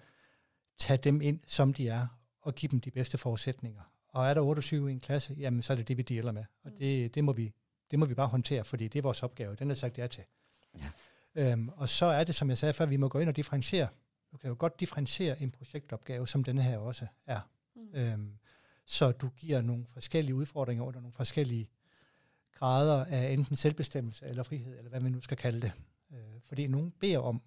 [0.78, 2.08] tage dem ind, som de er,
[2.42, 3.82] og give dem de bedste forudsætninger.
[4.08, 6.44] Og er der 28 i en klasse, jamen så er det det, vi deler med.
[6.64, 6.78] Og mm.
[6.78, 7.54] det, det, må vi,
[7.92, 9.56] det må vi bare håndtere, fordi det er vores opgave.
[9.56, 10.24] Den er sagt ja til.
[10.76, 10.90] Ja.
[11.38, 13.88] Øhm, og så er det, som jeg sagde før, vi må gå ind og differentiere.
[14.32, 17.40] Du kan jo godt differentiere en projektopgave, som denne her også er.
[17.76, 18.00] Mm.
[18.00, 18.32] Øhm,
[18.86, 21.70] så du giver nogle forskellige udfordringer under nogle forskellige
[22.54, 25.72] grader af enten selvbestemmelse eller frihed, eller hvad man nu skal kalde det.
[26.12, 26.18] Øh,
[26.48, 27.42] fordi nogen beder om,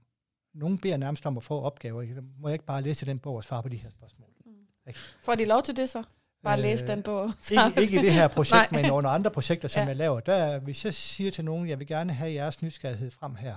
[0.54, 2.22] nogen beder nærmest om at få opgaver.
[2.38, 4.28] Må jeg ikke bare læse den bog og svare på de her spørgsmål?
[4.46, 4.92] Mm.
[5.20, 6.04] Får de lov til det så?
[6.42, 7.30] Bare øh, læse den bog?
[7.50, 9.86] Ikke, ikke i det her projekt, men under andre projekter, som ja.
[9.86, 10.20] jeg laver.
[10.20, 13.56] Der, hvis jeg siger til nogen, jeg vil gerne have jeres nysgerrighed frem her.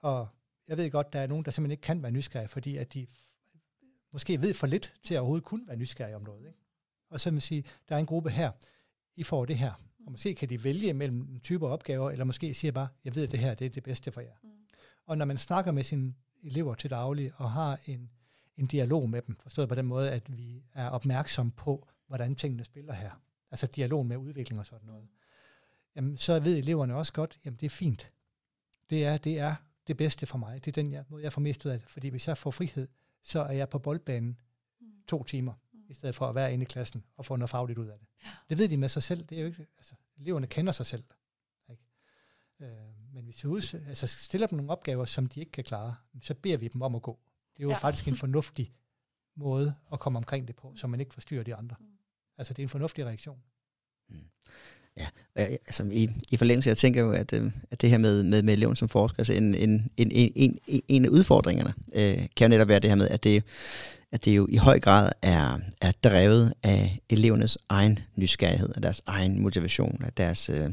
[0.00, 0.28] Og
[0.68, 3.06] jeg ved godt, der er nogen, der simpelthen ikke kan være nysgerrige, fordi at de
[4.12, 6.46] måske ved for lidt til at overhovedet kunne være nysgerrige om noget.
[6.46, 6.58] Ikke?
[7.10, 8.50] Og så vil sige, der er en gruppe her,
[9.16, 9.72] I får det her.
[10.06, 13.22] Og måske kan de vælge mellem en type opgaver, eller måske siger bare, jeg ved,
[13.22, 14.34] at det her det er det bedste for jer.
[14.42, 14.50] Mm.
[15.06, 18.10] Og når man snakker med sine elever til daglig, og har en,
[18.56, 22.64] en dialog med dem, forstået på den måde, at vi er opmærksom på, hvordan tingene
[22.64, 23.10] spiller her,
[23.50, 25.08] altså dialog med udvikling og sådan noget,
[25.96, 28.12] jamen, så ved eleverne også godt, jamen det er fint.
[28.90, 29.54] Det er, det er
[29.90, 30.64] det bedste for mig.
[30.64, 31.90] Det er den jeg, måde, jeg får mest ud af det.
[31.90, 32.88] Fordi hvis jeg får frihed,
[33.22, 34.40] så er jeg på boldbanen
[34.80, 34.86] mm.
[35.08, 35.52] to timer
[35.88, 38.08] i stedet for at være inde i klassen og få noget fagligt ud af det.
[38.24, 38.30] Ja.
[38.48, 39.24] Det ved de med sig selv.
[39.24, 41.04] Det er jo ikke, altså, eleverne kender sig selv.
[41.70, 41.82] Ikke?
[42.60, 45.94] Øh, men hvis vi ud, altså, stiller dem nogle opgaver, som de ikke kan klare,
[46.22, 47.18] så beder vi dem om at gå.
[47.56, 47.76] Det er jo ja.
[47.76, 48.72] faktisk en fornuftig
[49.36, 51.76] måde at komme omkring det på, så man ikke forstyrrer de andre.
[51.80, 51.86] Mm.
[52.38, 53.42] Altså det er en fornuftig reaktion.
[54.08, 54.30] Mm.
[54.96, 55.06] Ja,
[55.38, 58.42] øh, altså i, i forlængelse, jeg tænker jo, at, øh, at det her med, med,
[58.42, 62.48] med eleven som forsker, altså en, en, en, en, en af udfordringerne, øh, kan jo
[62.48, 63.42] netop være det her med, at det,
[64.12, 69.02] at det jo i høj grad er, er drevet af elevernes egen nysgerrighed, af deres
[69.06, 70.70] egen motivation, af deres øh,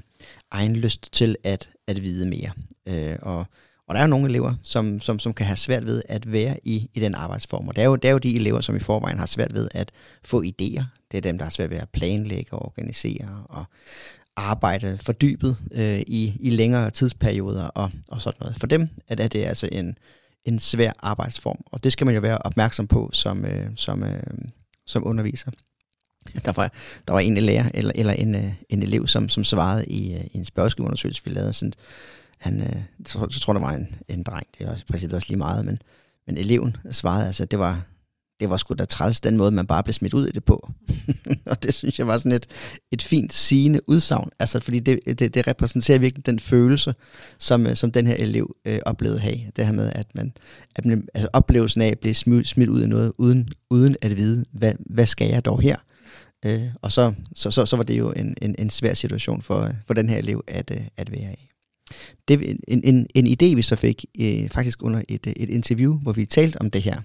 [0.52, 2.52] egen lyst til at, at vide mere.
[2.88, 3.46] Øh, og,
[3.88, 6.60] og der er jo nogle elever, som, som, som kan have svært ved at være
[6.64, 7.68] i, i den arbejdsform.
[7.68, 9.68] Og det er, jo, det er jo de elever, som i forvejen har svært ved
[9.72, 9.92] at
[10.24, 10.84] få idéer.
[11.12, 13.66] Det er dem, der har svært ved at planlægge og organisere og
[14.36, 18.58] arbejde fordybet øh, i, i længere tidsperioder og, og sådan noget.
[18.60, 19.98] For dem at, er det altså en,
[20.46, 24.24] en svær arbejdsform, og det skal man jo være opmærksom på som, øh, som, øh,
[24.86, 25.52] som underviser.
[26.46, 26.72] Der var,
[27.08, 30.26] der var en lærer eller, eller en, øh, en elev, som, som svarede i, øh,
[30.26, 31.54] i en spørgeskemaundersøgelse, vi lavede.
[31.54, 31.74] Sådan,
[32.38, 34.92] han, øh, så, så tror jeg, der var en, en dreng, det er også, i
[34.92, 35.80] princippet også lige meget, men,
[36.28, 37.82] men eleven svarede, altså det var,
[38.40, 40.72] det var sgu da træls, den måde, man bare blev smidt ud i det på.
[41.52, 42.48] og det synes jeg var sådan et,
[42.92, 46.96] et fint sigende udsagn, altså fordi det, det, det repræsenterer virkelig den følelse,
[47.38, 49.38] som, øh, som den her elev øh, oplevede have.
[49.56, 50.34] Det her med, at man,
[50.76, 54.18] at man altså oplevelsen af at blive smidt, smidt ud i noget, uden, uden at
[54.18, 55.78] vide, hvad, hvad skal jeg dog her?
[56.46, 59.62] Øh, og så, så, så, så var det jo en, en, en svær situation for,
[59.62, 61.50] øh, for den her elev at, øh, at være i.
[62.28, 66.00] Det en, en, en idé, vi så fik øh, faktisk under et, øh, et interview,
[66.00, 67.02] hvor vi talte om det her,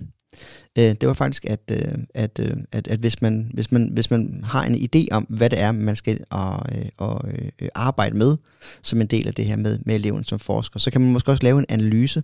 [0.79, 4.11] øh, det var faktisk, at, øh, at, øh, at, at hvis, man, hvis, man, hvis
[4.11, 8.17] man har en idé om, hvad det er, man skal og, øh, og, øh, arbejde
[8.17, 8.37] med,
[8.83, 11.31] som en del af det her med, med eleven som forsker, så kan man måske
[11.31, 12.23] også lave en analyse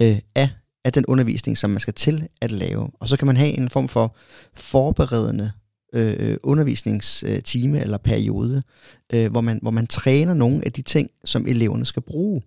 [0.00, 0.48] øh, af,
[0.84, 2.90] af den undervisning, som man skal til at lave.
[3.00, 4.16] Og så kan man have en form for
[4.54, 5.52] forberedende
[5.92, 8.62] Øh, øh, undervisningstime eller periode,
[9.12, 12.42] øh, hvor, man, hvor man træner nogle af de ting, som eleverne skal bruge.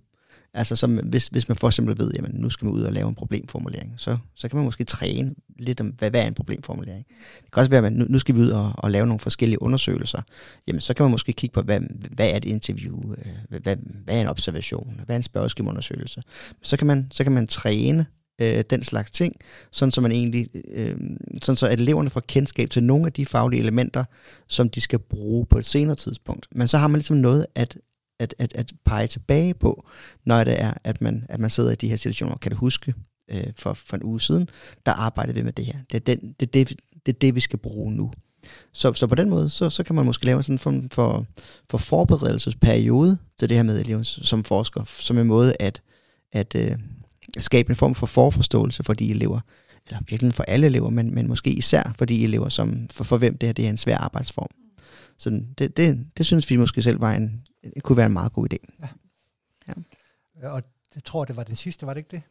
[0.53, 3.09] Altså som, hvis, hvis man for eksempel ved, at nu skal man ud og lave
[3.09, 7.05] en problemformulering, så, så kan man måske træne lidt om, hvad, hvad er en problemformulering.
[7.43, 9.19] Det kan også være, at man, nu, nu skal vi ud og, og lave nogle
[9.19, 10.21] forskellige undersøgelser.
[10.67, 11.79] Jamen så kan man måske kigge på, hvad,
[12.11, 16.21] hvad er et interview, øh, hvad, hvad, hvad er en observation, hvad er en spørgeskemaundersøgelse.
[16.63, 18.05] Så kan man, så kan man træne
[18.39, 19.35] øh, den slags ting,
[19.71, 20.97] sådan så man egentlig, øh,
[21.43, 24.03] sådan så at eleverne får kendskab til nogle af de faglige elementer,
[24.47, 26.47] som de skal bruge på et senere tidspunkt.
[26.51, 27.77] Men så har man ligesom noget at,
[28.19, 29.85] at, at, at pege tilbage på,
[30.25, 32.37] når det er, at man, at man sidder i de her situationer.
[32.37, 32.93] Kan du huske,
[33.31, 34.49] øh, for, for en uge siden,
[34.85, 35.75] der arbejdede vi med det her.
[35.91, 36.69] Det er, den, det, det,
[37.05, 38.11] det, er det, vi skal bruge nu.
[38.73, 41.25] Så, så på den måde, så, så kan man måske lave sådan en form for,
[41.69, 45.81] for forberedelsesperiode til det her med elever som forsker, som en måde at,
[46.31, 46.77] at øh,
[47.37, 49.39] skabe en form for forforståelse for de elever,
[49.87, 53.17] eller virkelig for alle elever, men, men måske især for de elever, som, for, for
[53.17, 54.49] hvem det her det er en svær arbejdsform.
[55.17, 57.43] Så det, det, det synes vi måske selv var en,
[57.83, 58.57] kunne være en meget god idé.
[58.81, 58.87] Ja.
[59.67, 60.49] ja.
[60.49, 60.63] Og
[60.95, 62.21] jeg tror, det var den sidste, var det ikke det?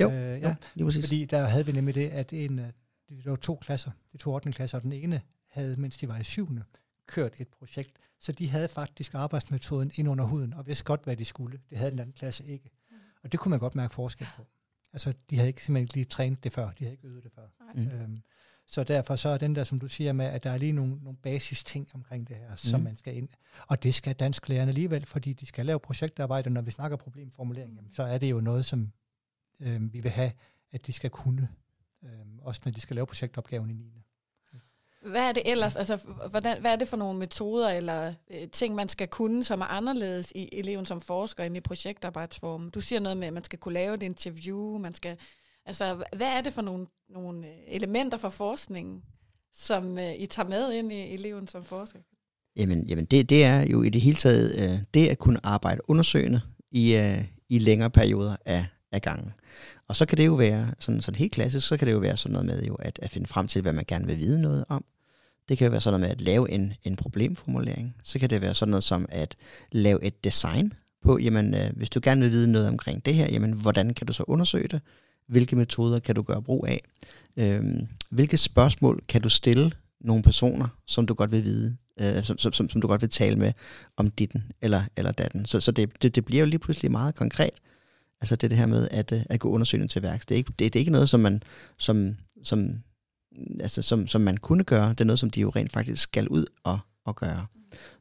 [0.00, 1.04] Jo, øh, ja, jo lige præcis.
[1.04, 2.66] Fordi der havde vi nemlig det, at en, øh,
[3.08, 4.52] det var to klasser, de to 8.
[4.52, 5.20] klasser, og den ene
[5.50, 6.62] havde, mens de var i syvende,
[7.06, 11.16] kørt et projekt, så de havde faktisk arbejdsmetoden ind under huden, og vidste godt, hvad
[11.16, 11.58] de skulle.
[11.70, 12.70] Det havde den anden klasse ikke.
[13.24, 14.46] Og det kunne man godt mærke forskel på.
[14.92, 17.32] Altså, de havde ikke simpelthen ikke lige trænet det før, de havde ikke øvet det
[17.32, 17.46] før.
[17.74, 17.88] Mm.
[17.88, 18.22] Øhm,
[18.66, 20.98] så derfor så er den der, som du siger med, at der er lige nogle,
[21.02, 22.56] nogle basis ting omkring det her, mm.
[22.56, 23.28] som man skal ind.
[23.66, 27.74] Og det skal dansk lærerne alligevel, fordi de skal lave projektarbejde, når vi snakker problemformulering,
[27.74, 28.92] jamen, så er det jo noget, som
[29.60, 30.32] øh, vi vil have,
[30.72, 31.48] at de skal kunne,
[32.04, 32.10] øh,
[32.40, 34.01] også når de skal lave projektopgaven i 9.
[35.06, 35.76] Hvad er det ellers?
[35.76, 35.98] Altså,
[36.30, 39.64] hvordan, hvad er det for nogle metoder eller øh, ting, man skal kunne, som er
[39.64, 42.70] anderledes i eleven som forsker end i projektarbejdsformen?
[42.70, 45.16] Du siger noget med, at man skal kunne lave et interview, man skal...
[45.66, 49.02] Altså, hvad er det for nogle, nogle øh, elementer for forskningen,
[49.54, 51.98] som øh, I tager med ind i eleven som forsker?
[52.56, 55.90] Jamen, jamen det, det er jo i det hele taget øh, det at kunne arbejde
[55.90, 56.40] undersøgende
[56.70, 59.32] i, øh, i længere perioder af, af gangen.
[59.88, 62.16] Og så kan det jo være, sådan, sådan helt klassisk, så kan det jo være
[62.16, 64.64] sådan noget med jo at, at finde frem til, hvad man gerne vil vide noget
[64.68, 64.84] om.
[65.52, 67.96] Det kan jo være sådan noget med at lave en, en problemformulering.
[68.02, 69.36] Så kan det være sådan noget som at
[69.72, 70.72] lave et design
[71.02, 74.06] på, jamen øh, hvis du gerne vil vide noget omkring det her, jamen hvordan kan
[74.06, 74.80] du så undersøge det?
[75.26, 76.80] Hvilke metoder kan du gøre brug af?
[77.36, 82.38] Øhm, hvilke spørgsmål kan du stille nogle personer, som du godt vil vide, øh, som,
[82.38, 83.52] som, som, som du godt vil tale med
[83.96, 85.46] om ditten eller, eller datten.
[85.46, 87.54] Så, så det, det, det bliver jo lige pludselig meget konkret.
[88.20, 90.26] Altså det, det her med at, øh, at gå undersøgende til værks.
[90.26, 91.42] Det er ikke, det, det er ikke noget, som man,
[91.78, 92.82] som, som,
[93.60, 94.88] altså, som, som man kunne gøre.
[94.88, 97.46] Det er noget, som de jo rent faktisk skal ud og, og gøre.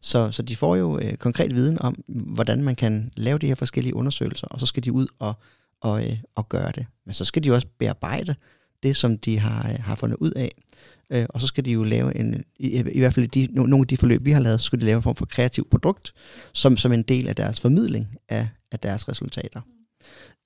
[0.02, 3.56] Så, så de får jo øh, konkret viden om, hvordan man kan lave de her
[3.56, 5.34] forskellige undersøgelser, og så skal de ud og,
[5.82, 6.86] og, øh, og gøre det.
[7.06, 8.36] Men så skal de også bearbejde
[8.84, 10.52] det, som de har, øh, har fundet ud af.
[11.10, 13.88] Øh, og så skal de jo lave en, i, i hvert fald de, nogle af
[13.88, 16.14] de forløb, vi har lavet, så skal de lave en form for kreativ produkt,
[16.54, 19.62] som, som en del af deres formidling af, af deres resultater.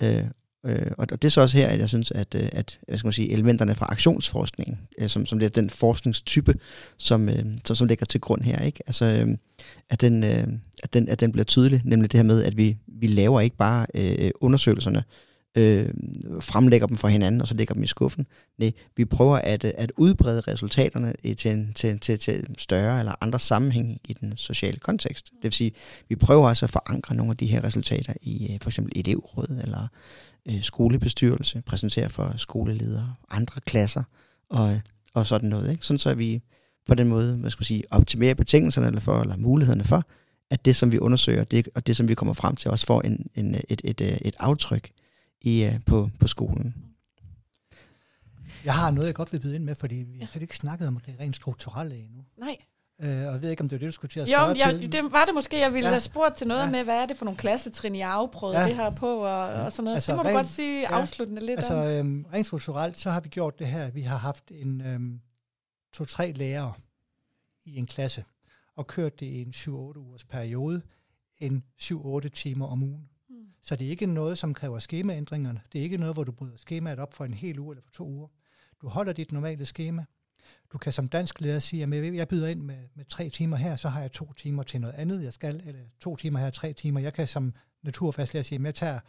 [0.03, 0.23] Øh,
[0.65, 3.07] øh, og det er så også her, at jeg synes, at, øh, at hvad skal
[3.07, 6.53] man sige, elementerne fra aktionsforskning, øh, som, som det er den forskningstype,
[6.97, 8.79] som, øh, som, som ligger til grund her, ikke?
[8.87, 9.37] Altså, øh,
[9.89, 10.47] at, den, øh,
[10.83, 13.57] at, den, at den bliver tydelig, nemlig det her med, at vi, vi laver ikke
[13.57, 15.03] bare øh, undersøgelserne,
[15.55, 15.89] øh,
[16.39, 18.25] fremlægger dem for hinanden, og så lægger dem i skuffen.
[18.57, 23.39] Nej, vi prøver at, at udbrede resultaterne til en, til, til, til større eller andre
[23.39, 25.25] sammenhæng i den sociale kontekst.
[25.25, 25.71] Det vil sige,
[26.09, 29.59] vi prøver altså at forankre nogle af de her resultater i øh, for eksempel elevråd
[29.63, 29.87] eller
[30.49, 34.03] øh, skolebestyrelse, præsentere for skoleledere, andre klasser
[34.49, 34.81] og,
[35.13, 35.71] og sådan noget.
[35.71, 35.85] Ikke?
[35.85, 36.41] Sådan så vi
[36.85, 40.03] på den måde, hvad skal man sige, optimerer betingelserne eller, for, eller mulighederne for,
[40.49, 43.01] at det, som vi undersøger, det, og det, som vi kommer frem til, også får
[43.01, 44.91] en, en, et, et, et, et aftryk
[45.41, 46.75] i, uh, på, på skolen.
[48.65, 50.87] Jeg har noget, jeg godt vil byde ind med, fordi vi har slet ikke snakket
[50.87, 52.23] om det rent strukturelle endnu.
[52.37, 52.57] Nej.
[52.99, 54.55] Uh, og jeg ved ikke, om det er det, du skulle til at spørge jo,
[54.55, 54.91] jeg, til.
[54.91, 55.59] det var det måske.
[55.59, 55.93] Jeg ville ja.
[55.93, 56.71] have spurgt til noget ja.
[56.71, 58.67] med, hvad er det for nogle klassetrin, jeg afprøvet ja.
[58.67, 59.95] det her på, og, og sådan noget.
[59.95, 61.87] Altså, det må rent, du godt sige ja, afsluttende lidt altså, om.
[61.87, 63.91] Øhm, rent strukturelt, så har vi gjort det her.
[63.91, 65.19] Vi har haft en øhm,
[65.93, 66.73] to-tre lærere
[67.65, 68.23] i en klasse,
[68.75, 70.81] og kørt det i en 7-8 ugers periode,
[71.37, 73.09] en 7-8 timer om ugen.
[73.61, 75.61] Så det er ikke noget, som kræver skemaændringerne.
[75.73, 77.91] Det er ikke noget, hvor du bryder skemaet op for en hel uge eller for
[77.91, 78.27] to uger.
[78.81, 80.05] Du holder dit normale skema.
[80.71, 83.75] Du kan som dansk lærer sige, at jeg byder ind med, med tre timer her,
[83.75, 86.73] så har jeg to timer til noget andet, jeg skal, eller to timer her, tre
[86.73, 86.99] timer.
[86.99, 88.99] Jeg kan som naturfagslærer sige, at jeg tager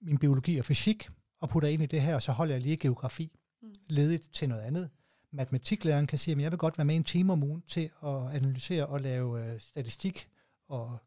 [0.00, 1.08] min biologi og fysik
[1.40, 3.74] og putter ind i det her, og så holder jeg lige geografi mm.
[3.86, 4.90] ledigt til noget andet.
[5.30, 8.34] Matematiklæreren kan sige, at jeg vil godt være med en time om ugen til at
[8.34, 10.28] analysere og lave øh, statistik
[10.68, 10.98] og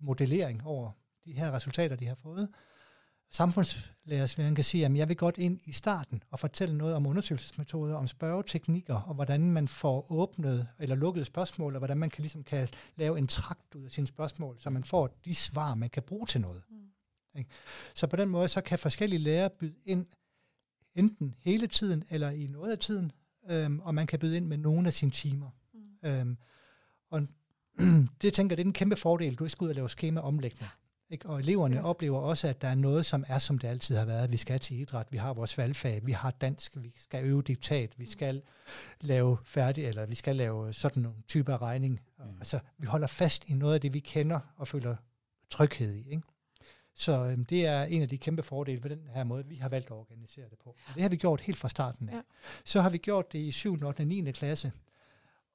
[0.00, 0.90] modellering over
[1.24, 2.48] de her resultater, de har fået.
[3.32, 7.94] Samfundslærerslæren kan sige, at jeg vil godt ind i starten og fortælle noget om undersøgelsesmetoder,
[7.94, 12.44] om spørgeteknikker, og hvordan man får åbnet eller lukket spørgsmål, og hvordan man kan, ligesom
[12.44, 16.02] kan lave en trakt ud af sine spørgsmål, så man får de svar, man kan
[16.02, 16.62] bruge til noget.
[16.70, 17.44] Mm.
[17.94, 20.06] Så på den måde, så kan forskellige lærere byde ind,
[20.94, 23.12] enten hele tiden eller i noget af tiden,
[23.50, 25.50] øhm, og man kan byde ind med nogle af sine timer.
[25.74, 26.08] Mm.
[26.08, 26.36] Øhm,
[27.10, 27.20] og
[28.22, 29.34] det tænker jeg, det er en kæmpe fordel.
[29.34, 30.70] Du skal ud og lave skema omlægning.
[31.12, 31.28] Ikke?
[31.28, 31.82] Og eleverne ja.
[31.82, 34.32] oplever også, at der er noget, som er, som det altid har været.
[34.32, 37.98] Vi skal til idræt, vi har vores valgfag, vi har dansk, vi skal øve diktat,
[37.98, 38.42] vi skal
[39.00, 42.00] lave færdig, eller vi skal lave sådan nogle typer regning.
[42.18, 42.24] Mm.
[42.38, 44.96] Altså, vi holder fast i noget af det, vi kender og føler
[45.50, 46.10] tryghed i.
[46.10, 46.22] Ikke?
[46.94, 49.68] Så øhm, det er en af de kæmpe fordele ved den her måde, vi har
[49.68, 50.70] valgt at organisere det på.
[50.70, 52.14] Og det har vi gjort helt fra starten af.
[52.14, 52.20] Ja.
[52.64, 54.00] Så har vi gjort det i 7., 8.
[54.00, 54.32] og 9.
[54.32, 54.72] klasse.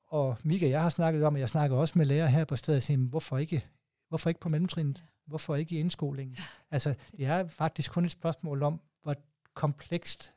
[0.08, 2.78] Og Mika jeg har snakket om, og jeg snakker også med lærer her på stedet,
[2.78, 3.66] og siger, hvorfor ikke,
[4.10, 5.04] hvorfor ikke på mellemtrinnet?
[5.28, 6.38] Hvorfor ikke i indskolingen?
[6.72, 9.16] Altså, det er faktisk kun et spørgsmål om, hvor
[9.54, 10.34] komplekst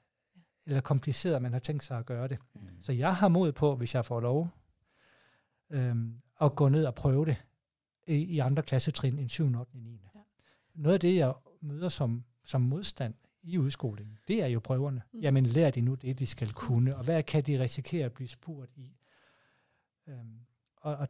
[0.67, 2.39] eller kompliceret man har tænkt sig at gøre det.
[2.55, 2.61] Mm.
[2.81, 4.49] Så jeg har mod på, hvis jeg får lov,
[5.71, 7.37] øhm, at gå ned og prøve det
[8.07, 9.45] i, i andre klassetrin end 7.
[9.45, 9.79] 8.
[9.79, 10.01] 9.
[10.15, 10.21] Ja.
[10.75, 15.03] Noget af det, jeg møder som, som modstand i udskolingen, det er jo prøverne.
[15.13, 15.21] Mm.
[15.21, 18.29] Jamen, lær de nu det, de skal kunne, og hvad kan de risikere at blive
[18.29, 18.97] spurgt i?
[20.09, 20.41] Øhm,
[20.77, 21.09] og og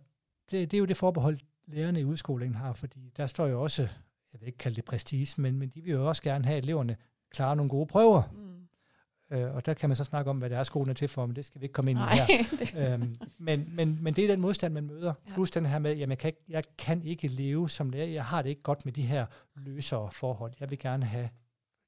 [0.51, 1.39] det, det er jo det forbehold,
[1.71, 3.89] lærerne i udskolingen har, fordi der står jo også
[4.33, 6.65] jeg vil ikke kalde det prestige, men, men de vil jo også gerne have, at
[6.65, 6.97] eleverne
[7.31, 8.23] klarer nogle gode prøver.
[8.33, 9.37] Mm.
[9.37, 11.27] Øh, og der kan man så snakke om, hvad det er, skolen er til for,
[11.27, 12.93] men det skal vi ikke komme ind i her.
[12.95, 15.15] øhm, men, men, men det er den modstand, man møder.
[15.29, 15.35] Ja.
[15.35, 18.07] Plus den her med, jamen jeg kan, ikke, jeg kan ikke leve som lærer.
[18.07, 20.53] Jeg har det ikke godt med de her løsere forhold.
[20.61, 21.29] Jeg vil gerne have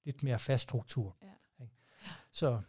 [0.05, 1.17] lidt mere fast struktur.
[1.23, 1.65] Ja.
[2.33, 2.61] Så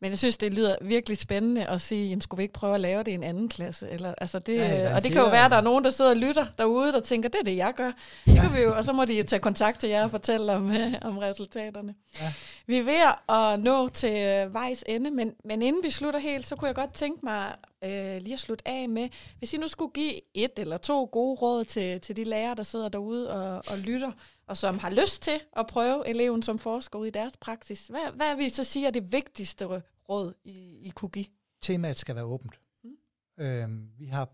[0.00, 2.80] men jeg synes, det lyder virkelig spændende at sige, jamen, skulle vi ikke prøve at
[2.80, 3.90] lave det i en anden klasse?
[3.90, 6.10] Eller, altså det, ja, og det kan jo være, at der er nogen, der sidder
[6.10, 7.92] og lytter derude, der tænker, det er det, jeg gør.
[8.26, 8.42] Det ja.
[8.42, 10.94] kan vi jo, og så må de tage kontakt til jer og fortælle om, øh,
[11.02, 11.94] om resultaterne.
[12.20, 12.32] Ja.
[12.66, 16.46] Vi er ved at nå til øh, vejs ende, men, men inden vi slutter helt,
[16.46, 19.08] så kunne jeg godt tænke mig øh, lige at slutte af med,
[19.38, 22.62] hvis I nu skulle give et eller to gode råd til, til de lærere, der
[22.62, 24.10] sidder derude og, og lytter,
[24.46, 27.86] og som har lyst til at prøve eleven som forsker ud i deres praksis.
[27.86, 31.26] Hvad, hvad vil I så sige er det vigtigste råd, I, I kunne give?
[31.62, 32.60] Temaet skal være åbent.
[32.84, 32.96] Mm.
[33.38, 34.28] Øhm, vi har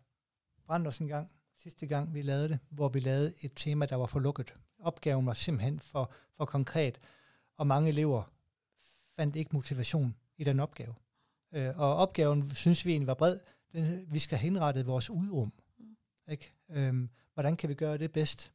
[0.67, 3.97] brændt os en gang, sidste gang vi lavede det, hvor vi lavede et tema, der
[3.97, 4.55] var for lukket.
[4.79, 7.01] Opgaven var simpelthen for, for konkret,
[7.57, 8.23] og mange elever
[9.17, 10.95] fandt ikke motivation i den opgave.
[11.53, 13.39] Øh, og opgaven, synes vi egentlig var bred,
[13.73, 15.53] den, vi skal have indrettet vores udrum.
[15.79, 15.97] Mm.
[16.29, 16.53] Ikke?
[16.71, 18.53] Øhm, hvordan kan vi gøre det bedst?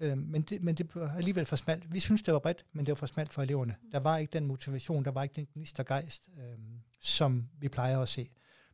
[0.00, 1.92] Øh, men, det, men det var alligevel for smalt.
[1.92, 3.76] Vi synes, det var bredt, men det var for smalt for eleverne.
[3.92, 6.58] Der var ikke den motivation, der var ikke den gnist og gejst, øh,
[7.00, 8.30] som vi plejer at se.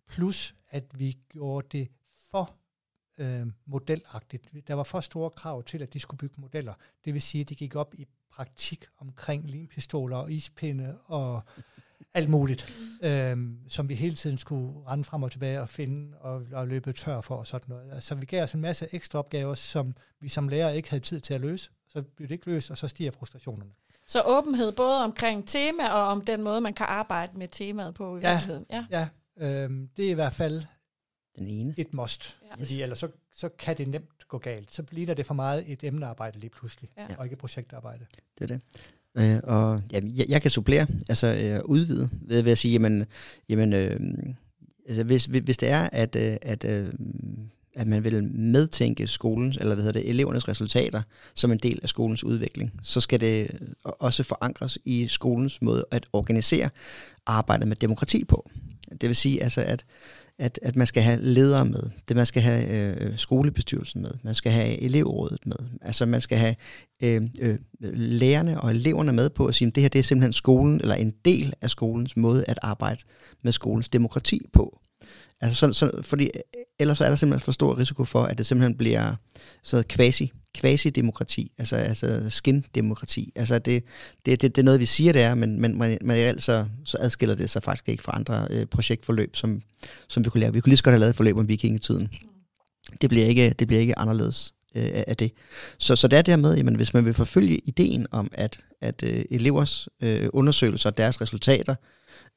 [0.09, 1.89] Plus, at vi gjorde det
[2.31, 2.57] for
[3.19, 4.49] øh, modelagtigt.
[4.69, 6.75] Der var for store krav til, at de skulle bygge modeller.
[7.05, 11.43] Det vil sige, at de gik op i praktik omkring limpistoler og ispinde og
[12.15, 13.09] alt muligt, mm.
[13.09, 16.93] øhm, som vi hele tiden skulle rende frem og tilbage og finde og, og løbe
[16.93, 17.93] tør for og sådan noget.
[17.93, 21.21] Altså vi gav os en masse ekstra opgaver, som vi som lærer ikke havde tid
[21.21, 21.71] til at løse.
[21.89, 23.73] Så blev det ikke løst, og så stiger frustrationerne.
[24.07, 28.17] Så åbenhed både omkring tema og om den måde, man kan arbejde med temaet på
[28.17, 28.67] i ja, virkeligheden.
[28.71, 30.63] Ja, ja øhm, det er i hvert fald
[31.37, 31.75] den ene.
[31.77, 32.41] et must.
[32.51, 32.55] Ja.
[32.55, 34.73] Fordi ellers så, så kan det nemt gå galt.
[34.73, 37.07] Så bliver det for meget et emnearbejde lige pludselig, ja.
[37.19, 38.07] og ikke et projektarbejde.
[38.39, 38.63] Det er det.
[39.19, 43.05] Øh, og ja, jeg, jeg kan supplere, altså øh, udvide, ved, ved at sige, jamen,
[43.49, 44.01] jamen øh,
[44.89, 46.93] altså, hvis, hvis det er, at, øh, at, øh,
[47.75, 51.03] at man vil medtænke skolens, eller hvad hedder det, elevernes resultater
[51.35, 55.85] som en del af skolens udvikling, så skal det øh, også forankres i skolens måde
[55.91, 56.69] at organisere
[57.27, 58.51] arbejdet med demokrati på.
[59.01, 59.85] Det vil sige altså, at
[60.39, 64.11] at, at man skal have ledere med, det man skal have øh, øh, skolebestyrelsen med,
[64.23, 66.55] man skal have elevrådet med, altså man skal have
[67.03, 67.59] øh, øh,
[67.95, 70.95] lærerne og eleverne med på at sige, at det her det er simpelthen skolen, eller
[70.95, 73.01] en del af skolens måde at arbejde
[73.43, 74.81] med skolens demokrati på.
[75.41, 76.31] Altså så, så, fordi
[76.79, 79.15] ellers er der simpelthen for stor risiko for, at det simpelthen bliver
[79.63, 83.33] så quasi quasi-demokrati, altså, altså skin-demokrati.
[83.37, 83.85] Altså det,
[84.27, 86.67] det, det, det er noget, vi siger, det er, men, men, man, man reelt så,
[86.85, 89.63] så adskiller det sig faktisk ikke fra andre øh, projektforløb, som,
[90.09, 90.53] som vi kunne lave.
[90.53, 92.09] Vi kunne lige så godt have lavet forløb om vikingetiden.
[93.01, 95.33] Det bliver ikke, det bliver ikke anderledes øh, af det.
[95.79, 99.25] Så, så det er dermed, jamen, hvis man vil forfølge ideen om, at, at øh,
[99.31, 101.75] elevers øh, undersøgelser og deres resultater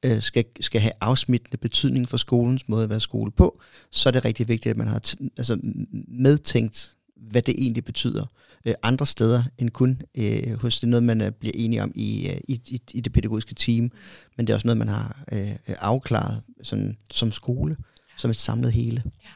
[0.05, 3.61] øh, skal, skal have afsmittende betydning for skolens måde at være skole på,
[3.91, 5.59] så er det rigtig vigtigt, at man har t- altså
[6.07, 8.25] medtænkt hvad det egentlig betyder
[8.65, 12.29] øh, andre steder end kun øh, hos det noget, man øh, bliver enige om i,
[12.29, 13.91] øh, i, i, i det pædagogiske team,
[14.37, 17.77] men det er også noget, man har øh, afklaret sådan, som skole,
[18.17, 19.03] som et samlet hele.
[19.23, 19.29] Ja.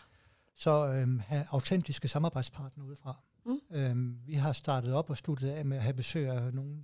[0.56, 3.20] Så øh, have autentiske samarbejdspartnere udefra.
[3.46, 3.78] Mm.
[3.78, 6.76] Øh, vi har startet op og sluttet af med at have besøg af nogle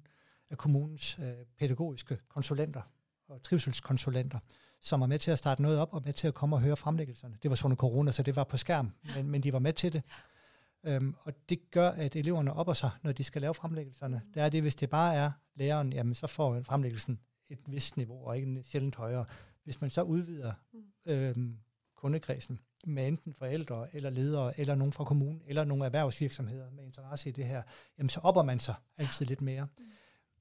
[0.50, 1.26] af kommunens øh,
[1.60, 2.82] pædagogiske konsulenter
[3.30, 4.40] og trivselskonsulenter,
[4.82, 6.76] som er med til at starte noget op og med til at komme og høre
[6.76, 7.38] fremlæggelserne.
[7.44, 9.94] Det var sådan corona, så det var på skærm, men, men de var med til
[9.94, 10.02] det.
[10.86, 14.22] Øhm, og det gør, at eleverne opper sig, når de skal lave fremlæggelserne.
[14.34, 17.20] Det er det, hvis det bare er læreren, jamen så får fremlæggelsen
[17.50, 19.26] et vist niveau, og ikke en sjældent højere.
[19.64, 20.54] Hvis man så udvider
[21.06, 21.58] øhm,
[21.96, 27.30] kundekredsen med enten forældre eller ledere, eller nogen fra kommunen, eller nogle erhvervsvirksomheder med interesse
[27.30, 27.64] i det her,
[27.98, 29.68] jamen så opper man sig altid lidt mere.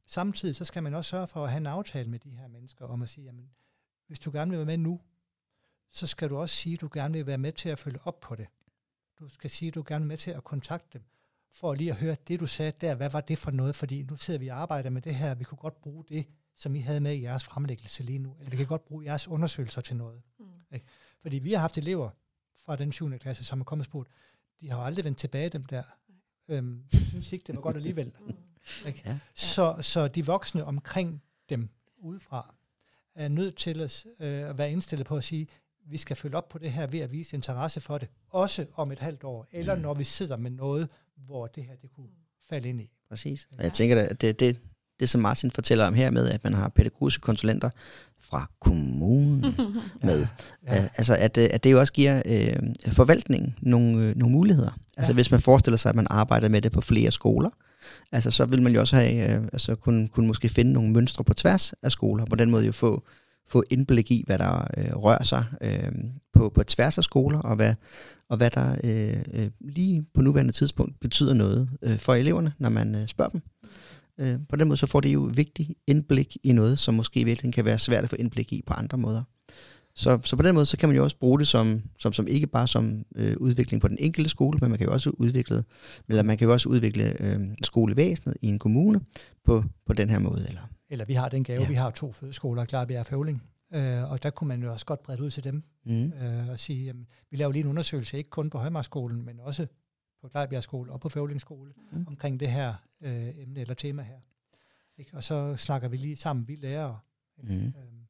[0.07, 2.87] Samtidig så skal man også sørge for at have en aftale med de her mennesker
[2.87, 3.51] om at sige, jamen,
[4.07, 5.01] hvis du gerne vil være med nu,
[5.91, 8.21] så skal du også sige, at du gerne vil være med til at følge op
[8.21, 8.47] på det.
[9.25, 11.03] Du skal sige, at du gerne vil med til at kontakte dem,
[11.53, 13.75] for lige at høre det, du sagde der, hvad var det for noget?
[13.75, 16.75] Fordi nu sidder vi og arbejder med det her, vi kunne godt bruge det, som
[16.75, 19.81] I havde med i jeres fremlæggelse lige nu, eller vi kan godt bruge jeres undersøgelser
[19.81, 20.23] til noget.
[20.39, 20.47] Mm.
[20.73, 20.87] Ikke?
[21.23, 22.11] Fordi vi har haft elever
[22.65, 23.19] fra den 7.
[23.19, 24.09] klasse, som er kommet spurgt,
[24.61, 25.83] de har aldrig vendt tilbage dem der.
[26.49, 28.13] Øhm, jeg synes ikke, det var godt alligevel.
[28.21, 28.35] Mm.
[28.89, 29.03] Ikke?
[29.05, 29.19] Ja.
[29.35, 32.55] Så, så de voksne omkring dem udefra
[33.15, 35.47] er nødt til at, øh, at være indstillet på at sige,
[35.91, 38.93] vi skal følge op på det her ved at vise interesse for det, også om
[38.93, 39.83] et halvt år, eller mm.
[39.83, 42.09] når vi sidder med noget, hvor det her det kunne
[42.49, 42.91] falde ind i.
[43.09, 43.49] Præcis.
[43.59, 44.59] Og jeg tænker, at det, det,
[45.01, 47.71] det som Martin fortæller om her med, at man har pædagogiske konsulenter
[48.21, 49.41] fra kommunen
[50.03, 50.27] med.
[50.67, 50.75] Ja.
[50.75, 50.89] Ja.
[50.97, 54.79] Altså, at, øh, at det jo også giver øh, forvaltningen nogle, øh, nogle muligheder.
[54.97, 55.15] Altså, ja.
[55.15, 57.51] hvis man forestiller sig, at man arbejder med det på flere skoler,
[58.13, 61.25] altså, så vil man jo også have, øh, altså, kunne, kunne måske finde nogle mønstre
[61.25, 63.03] på tværs af skoler, på den måde jo få,
[63.49, 65.93] få indblik i, hvad der øh, rører sig øh,
[66.33, 67.75] på, på tværs af skoler, og hvad,
[68.29, 72.69] og hvad der øh, øh, lige på nuværende tidspunkt betyder noget øh, for eleverne, når
[72.69, 73.43] man øh, spørger dem.
[74.21, 77.25] Øh, på den måde så får de jo vigtigt indblik i noget, som måske i
[77.25, 79.23] virkeligheden kan være svært at få indblik i på andre måder.
[79.97, 82.27] Så, så på den måde så kan man jo også bruge det som, som, som
[82.27, 85.65] ikke bare som øh, udvikling på den enkelte skole, men man kan jo også udvikle,
[86.09, 89.01] eller man kan jo også udvikle øh, skolevæsenet i en kommune
[89.45, 90.45] på, på den her måde.
[90.49, 91.69] Eller, eller vi har den gave, ja.
[91.69, 93.43] vi har to fødeskoler, Klarbjerg og Fævling,
[93.75, 96.13] øh, og der kunne man jo også godt brede ud til dem mm.
[96.13, 99.67] øh, og sige, jamen, vi laver lige en undersøgelse, ikke kun på Højmarksskolen, men også
[100.21, 102.05] på Klejbjerg Skole og på Fævling Skole, mm.
[102.09, 104.19] omkring det her øh, emne eller tema her.
[104.99, 105.17] Ikke?
[105.17, 106.99] Og så snakker vi lige sammen, vi lærere.
[107.43, 107.53] Mm.
[107.53, 108.07] Øhm,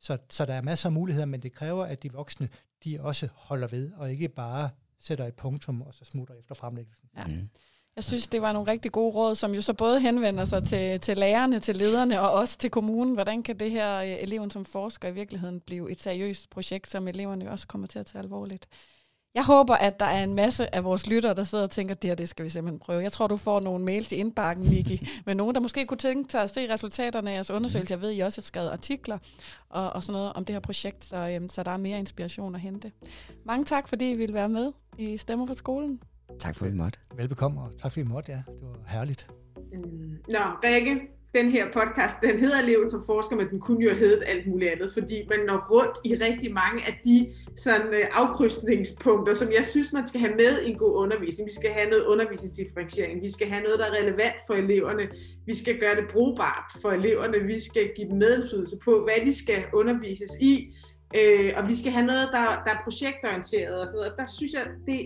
[0.00, 2.48] så, så der er masser af muligheder, men det kræver, at de voksne,
[2.84, 7.08] de også holder ved, og ikke bare sætter et punktum, og så smutter efter fremlæggelsen.
[7.16, 7.26] Ja.
[7.26, 7.48] Mm.
[7.98, 11.00] Jeg synes, det var nogle rigtig gode råd, som jo så både henvender sig til,
[11.00, 13.14] til lærerne, til lederne og også til kommunen.
[13.14, 17.08] Hvordan kan det her øh, eleven som forsker i virkeligheden blive et seriøst projekt, som
[17.08, 18.68] eleverne også kommer til at tage alvorligt?
[19.34, 22.10] Jeg håber, at der er en masse af vores lyttere, der sidder og tænker, det
[22.10, 23.02] her det skal vi simpelthen prøve.
[23.02, 26.32] Jeg tror, du får nogle mails i indbakken, Miki, med nogen, der måske kunne tænke
[26.32, 27.92] sig at se resultaterne af jeres undersøgelse.
[27.92, 29.18] Jeg ved, I også har skrevet artikler
[29.68, 32.54] og, og sådan noget om det her projekt, så, øhm, så der er mere inspiration
[32.54, 32.92] at hente.
[33.44, 36.00] Mange tak, fordi I ville være med i Stemmer på skolen.
[36.40, 36.98] Tak for, at I måtte.
[37.16, 38.42] Velbekomme, og tak for, at I måtte, ja.
[38.46, 39.30] Det var herligt.
[39.72, 40.16] Mm.
[40.28, 41.00] Nå, Rikke,
[41.34, 44.46] den her podcast, den hedder Leven som forsker, men den kunne jo have heddet alt
[44.46, 49.48] muligt andet, fordi man når rundt i rigtig mange af de sådan, øh, afkrydsningspunkter, som
[49.56, 51.46] jeg synes, man skal have med i en god undervisning.
[51.46, 55.08] Vi skal have noget undervisningsdifferentiering, vi skal have noget, der er relevant for eleverne,
[55.46, 59.34] vi skal gøre det brugbart for eleverne, vi skal give dem medindflydelse på, hvad de
[59.42, 60.74] skal undervises i,
[61.16, 64.12] øh, og vi skal have noget, der, der er projektorienteret og sådan noget.
[64.16, 65.00] Der synes jeg, det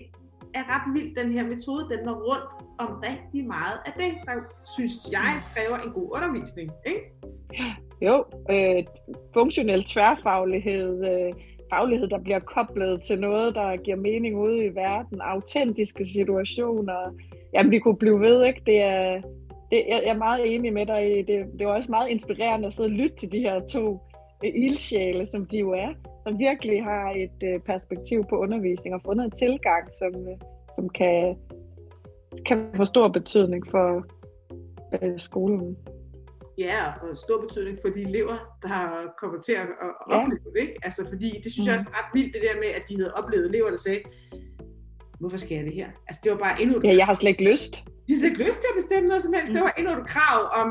[0.55, 2.49] er ret vildt, den her metode, den når rundt
[2.79, 4.35] om rigtig meget af det, der
[4.75, 6.71] synes jeg kræver en god undervisning.
[6.87, 7.13] Ikke?
[8.03, 8.85] Jo, øh,
[9.35, 11.33] funktionel tværfaglighed, øh,
[11.73, 17.15] faglighed, der bliver koblet til noget, der giver mening ude i verden, autentiske situationer.
[17.55, 18.63] Jamen, vi kunne blive ved, ikke?
[18.67, 19.21] Det er,
[19.71, 21.23] det, jeg, er meget enig med dig i.
[21.23, 24.12] Det, det var også meget inspirerende at sidde og lytte til de her to øh,
[24.45, 25.89] ildsjæle, som de jo er,
[26.23, 30.37] som virkelig har et øh, perspektiv på undervisning og fundet en tilgang, som, øh,
[30.75, 31.37] som kan,
[32.47, 34.07] kan få stor betydning for
[35.03, 35.77] øh, skolen
[36.59, 38.77] ja, og for stor betydning for de elever, der
[39.21, 40.23] kommer til at, at ja.
[40.23, 40.61] opleve det.
[40.61, 40.75] Ikke?
[40.83, 41.81] Altså, fordi det synes jeg mm.
[41.81, 44.03] også er ret vildt, det der med, at de havde oplevet elever, der sagde,
[45.21, 45.89] hvorfor skal jeg det her?
[46.09, 46.81] Altså, det var bare endnu.
[46.85, 47.85] Ja, jeg har slet ikke lyst.
[48.07, 49.51] De havde ikke lyst til at bestemme noget som helst.
[49.51, 49.55] Mm.
[49.55, 50.69] Det var endnu et krav om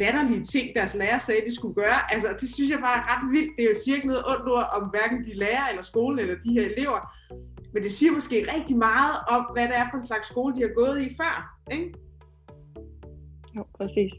[0.00, 1.98] latterlige ting, deres lærer sagde, de skulle gøre.
[2.14, 3.52] Altså, det synes jeg bare er ret vildt.
[3.56, 6.36] Det er jo siger ikke noget ondt ord om hverken de lærere eller skolen eller
[6.44, 7.00] de her elever.
[7.74, 10.60] Men det siger måske rigtig meget om, hvad det er for en slags skole, de
[10.60, 11.36] har gået i før.
[11.76, 11.88] Ikke?
[13.56, 14.12] Jo, præcis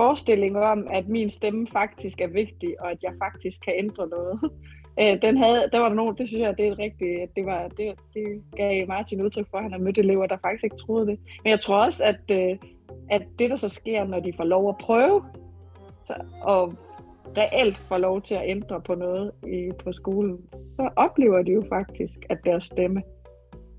[0.00, 4.38] forestilling om, at min stemme faktisk er vigtig, og at jeg faktisk kan ændre noget.
[5.00, 7.68] Øh, den havde, der var der nogen, det synes jeg, det er rigtigt, det, var,
[7.68, 11.06] det, det gav Martin udtryk for, at han har mødt elever, der faktisk ikke troede
[11.06, 11.18] det.
[11.44, 12.56] Men jeg tror også, at, øh,
[13.10, 15.24] at det, der så sker, når de får lov at prøve,
[16.04, 16.72] så, og
[17.36, 20.38] reelt får lov til at ændre på noget i, på skolen,
[20.76, 23.02] så oplever de jo faktisk, at deres stemme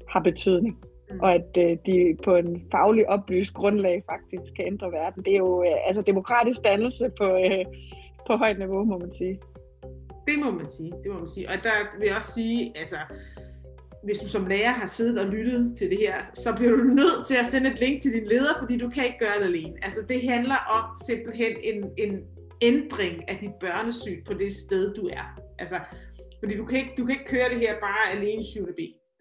[0.10, 0.78] har betydning.
[1.12, 1.20] Mm.
[1.20, 5.24] og at øh, de på en faglig oplyst grundlag faktisk kan ændre verden.
[5.24, 7.66] Det er jo øh, altså demokratisk dannelse på, øh,
[8.28, 9.40] på højt niveau, må man sige.
[10.30, 11.50] Det må man sige, det må man sige.
[11.50, 12.98] Og der vil jeg også sige, altså,
[14.04, 17.28] hvis du som lærer har siddet og lyttet til det her, så bliver du nødt
[17.28, 19.74] til at sende et link til din leder, fordi du kan ikke gøre det alene.
[19.82, 22.20] Altså, det handler om simpelthen en, en
[22.62, 25.40] ændring af dit børnesyn på det sted, du er.
[25.60, 25.80] Altså,
[26.40, 28.66] fordi du kan ikke, du kan ikke køre det her bare alene 7.
[28.66, 28.80] B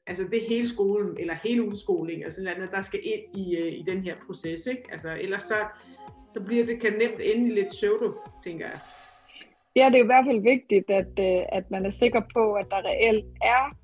[0.08, 3.72] altså det er hele skolen, eller hele udskoling, sådan noget, der skal ind i, øh,
[3.72, 4.82] i den her proces, ikke?
[4.92, 5.54] Altså, ellers så,
[6.34, 8.12] så bliver det, kan nemt ende i lidt pseudo,
[8.44, 8.78] tænker jeg.
[9.78, 12.66] Ja, det er i hvert fald vigtigt, at, øh, at man er sikker på, at
[12.70, 13.76] der reelt er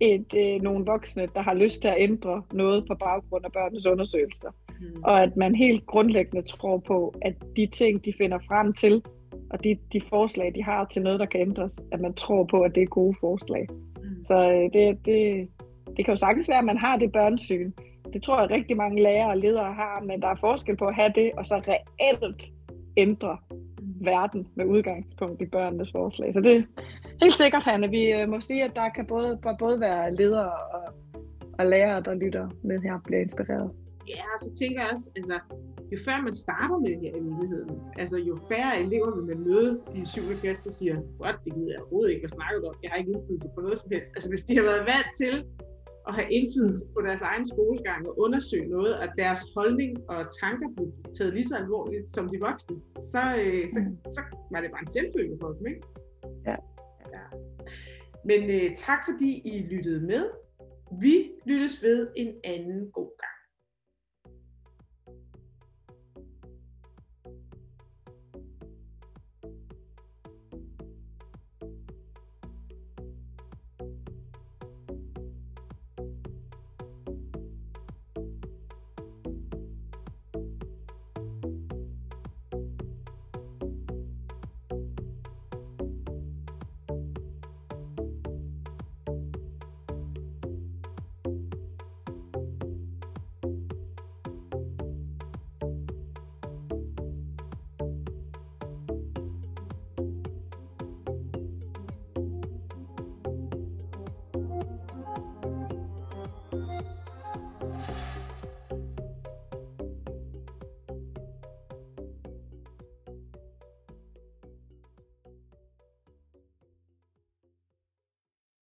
[0.00, 3.86] et, øh, nogle voksne, der har lyst til at ændre noget på baggrund af børnenes
[3.86, 4.50] undersøgelser.
[4.80, 5.02] Mm.
[5.04, 9.02] Og at man helt grundlæggende tror på, at de ting, de finder frem til,
[9.50, 12.60] og de, de forslag, de har til noget, der kan ændres, at man tror på,
[12.60, 13.66] at det er gode forslag.
[14.24, 15.48] Så øh, det, det,
[15.96, 17.72] det kan jo sagtens være, at man har det børnesyn.
[18.12, 20.94] Det tror jeg rigtig mange lærere og ledere har, men der er forskel på at
[20.94, 22.42] have det, og så reelt
[22.96, 23.36] ændre
[24.00, 26.32] verden med udgangspunkt i børnenes forslag.
[26.34, 26.62] Så det er
[27.22, 27.88] helt sikkert, Hanne.
[27.90, 30.94] Vi øh, må sige, at der kan både, både være ledere og,
[31.58, 33.70] og lærere, der lytter med her, bliver inspireret.
[34.08, 35.38] Ja, så tænker jeg også, altså,
[35.92, 39.40] jo før man starter med det her i muligheden, altså jo færre elever vil man
[39.48, 40.20] møde i 7.
[40.42, 43.12] klasse, der siger, godt, det gider jeg overhovedet ikke at snakke om, jeg har ikke
[43.12, 44.10] indflydelse på noget som helst.
[44.16, 45.34] Altså hvis de har været vant til
[46.08, 50.68] at have indflydelse på deres egen skolegang og undersøge noget, at deres holdning og tanker
[50.76, 52.78] blev taget lige så alvorligt som de voksne,
[53.12, 54.12] så, øh, så, mm.
[54.16, 54.22] så
[54.52, 55.82] var det bare en selvfølge for dem, ikke?
[56.46, 56.56] Ja.
[57.14, 57.24] ja.
[58.24, 60.24] Men øh, tak fordi I lyttede med.
[61.00, 63.10] Vi lyttes ved en anden god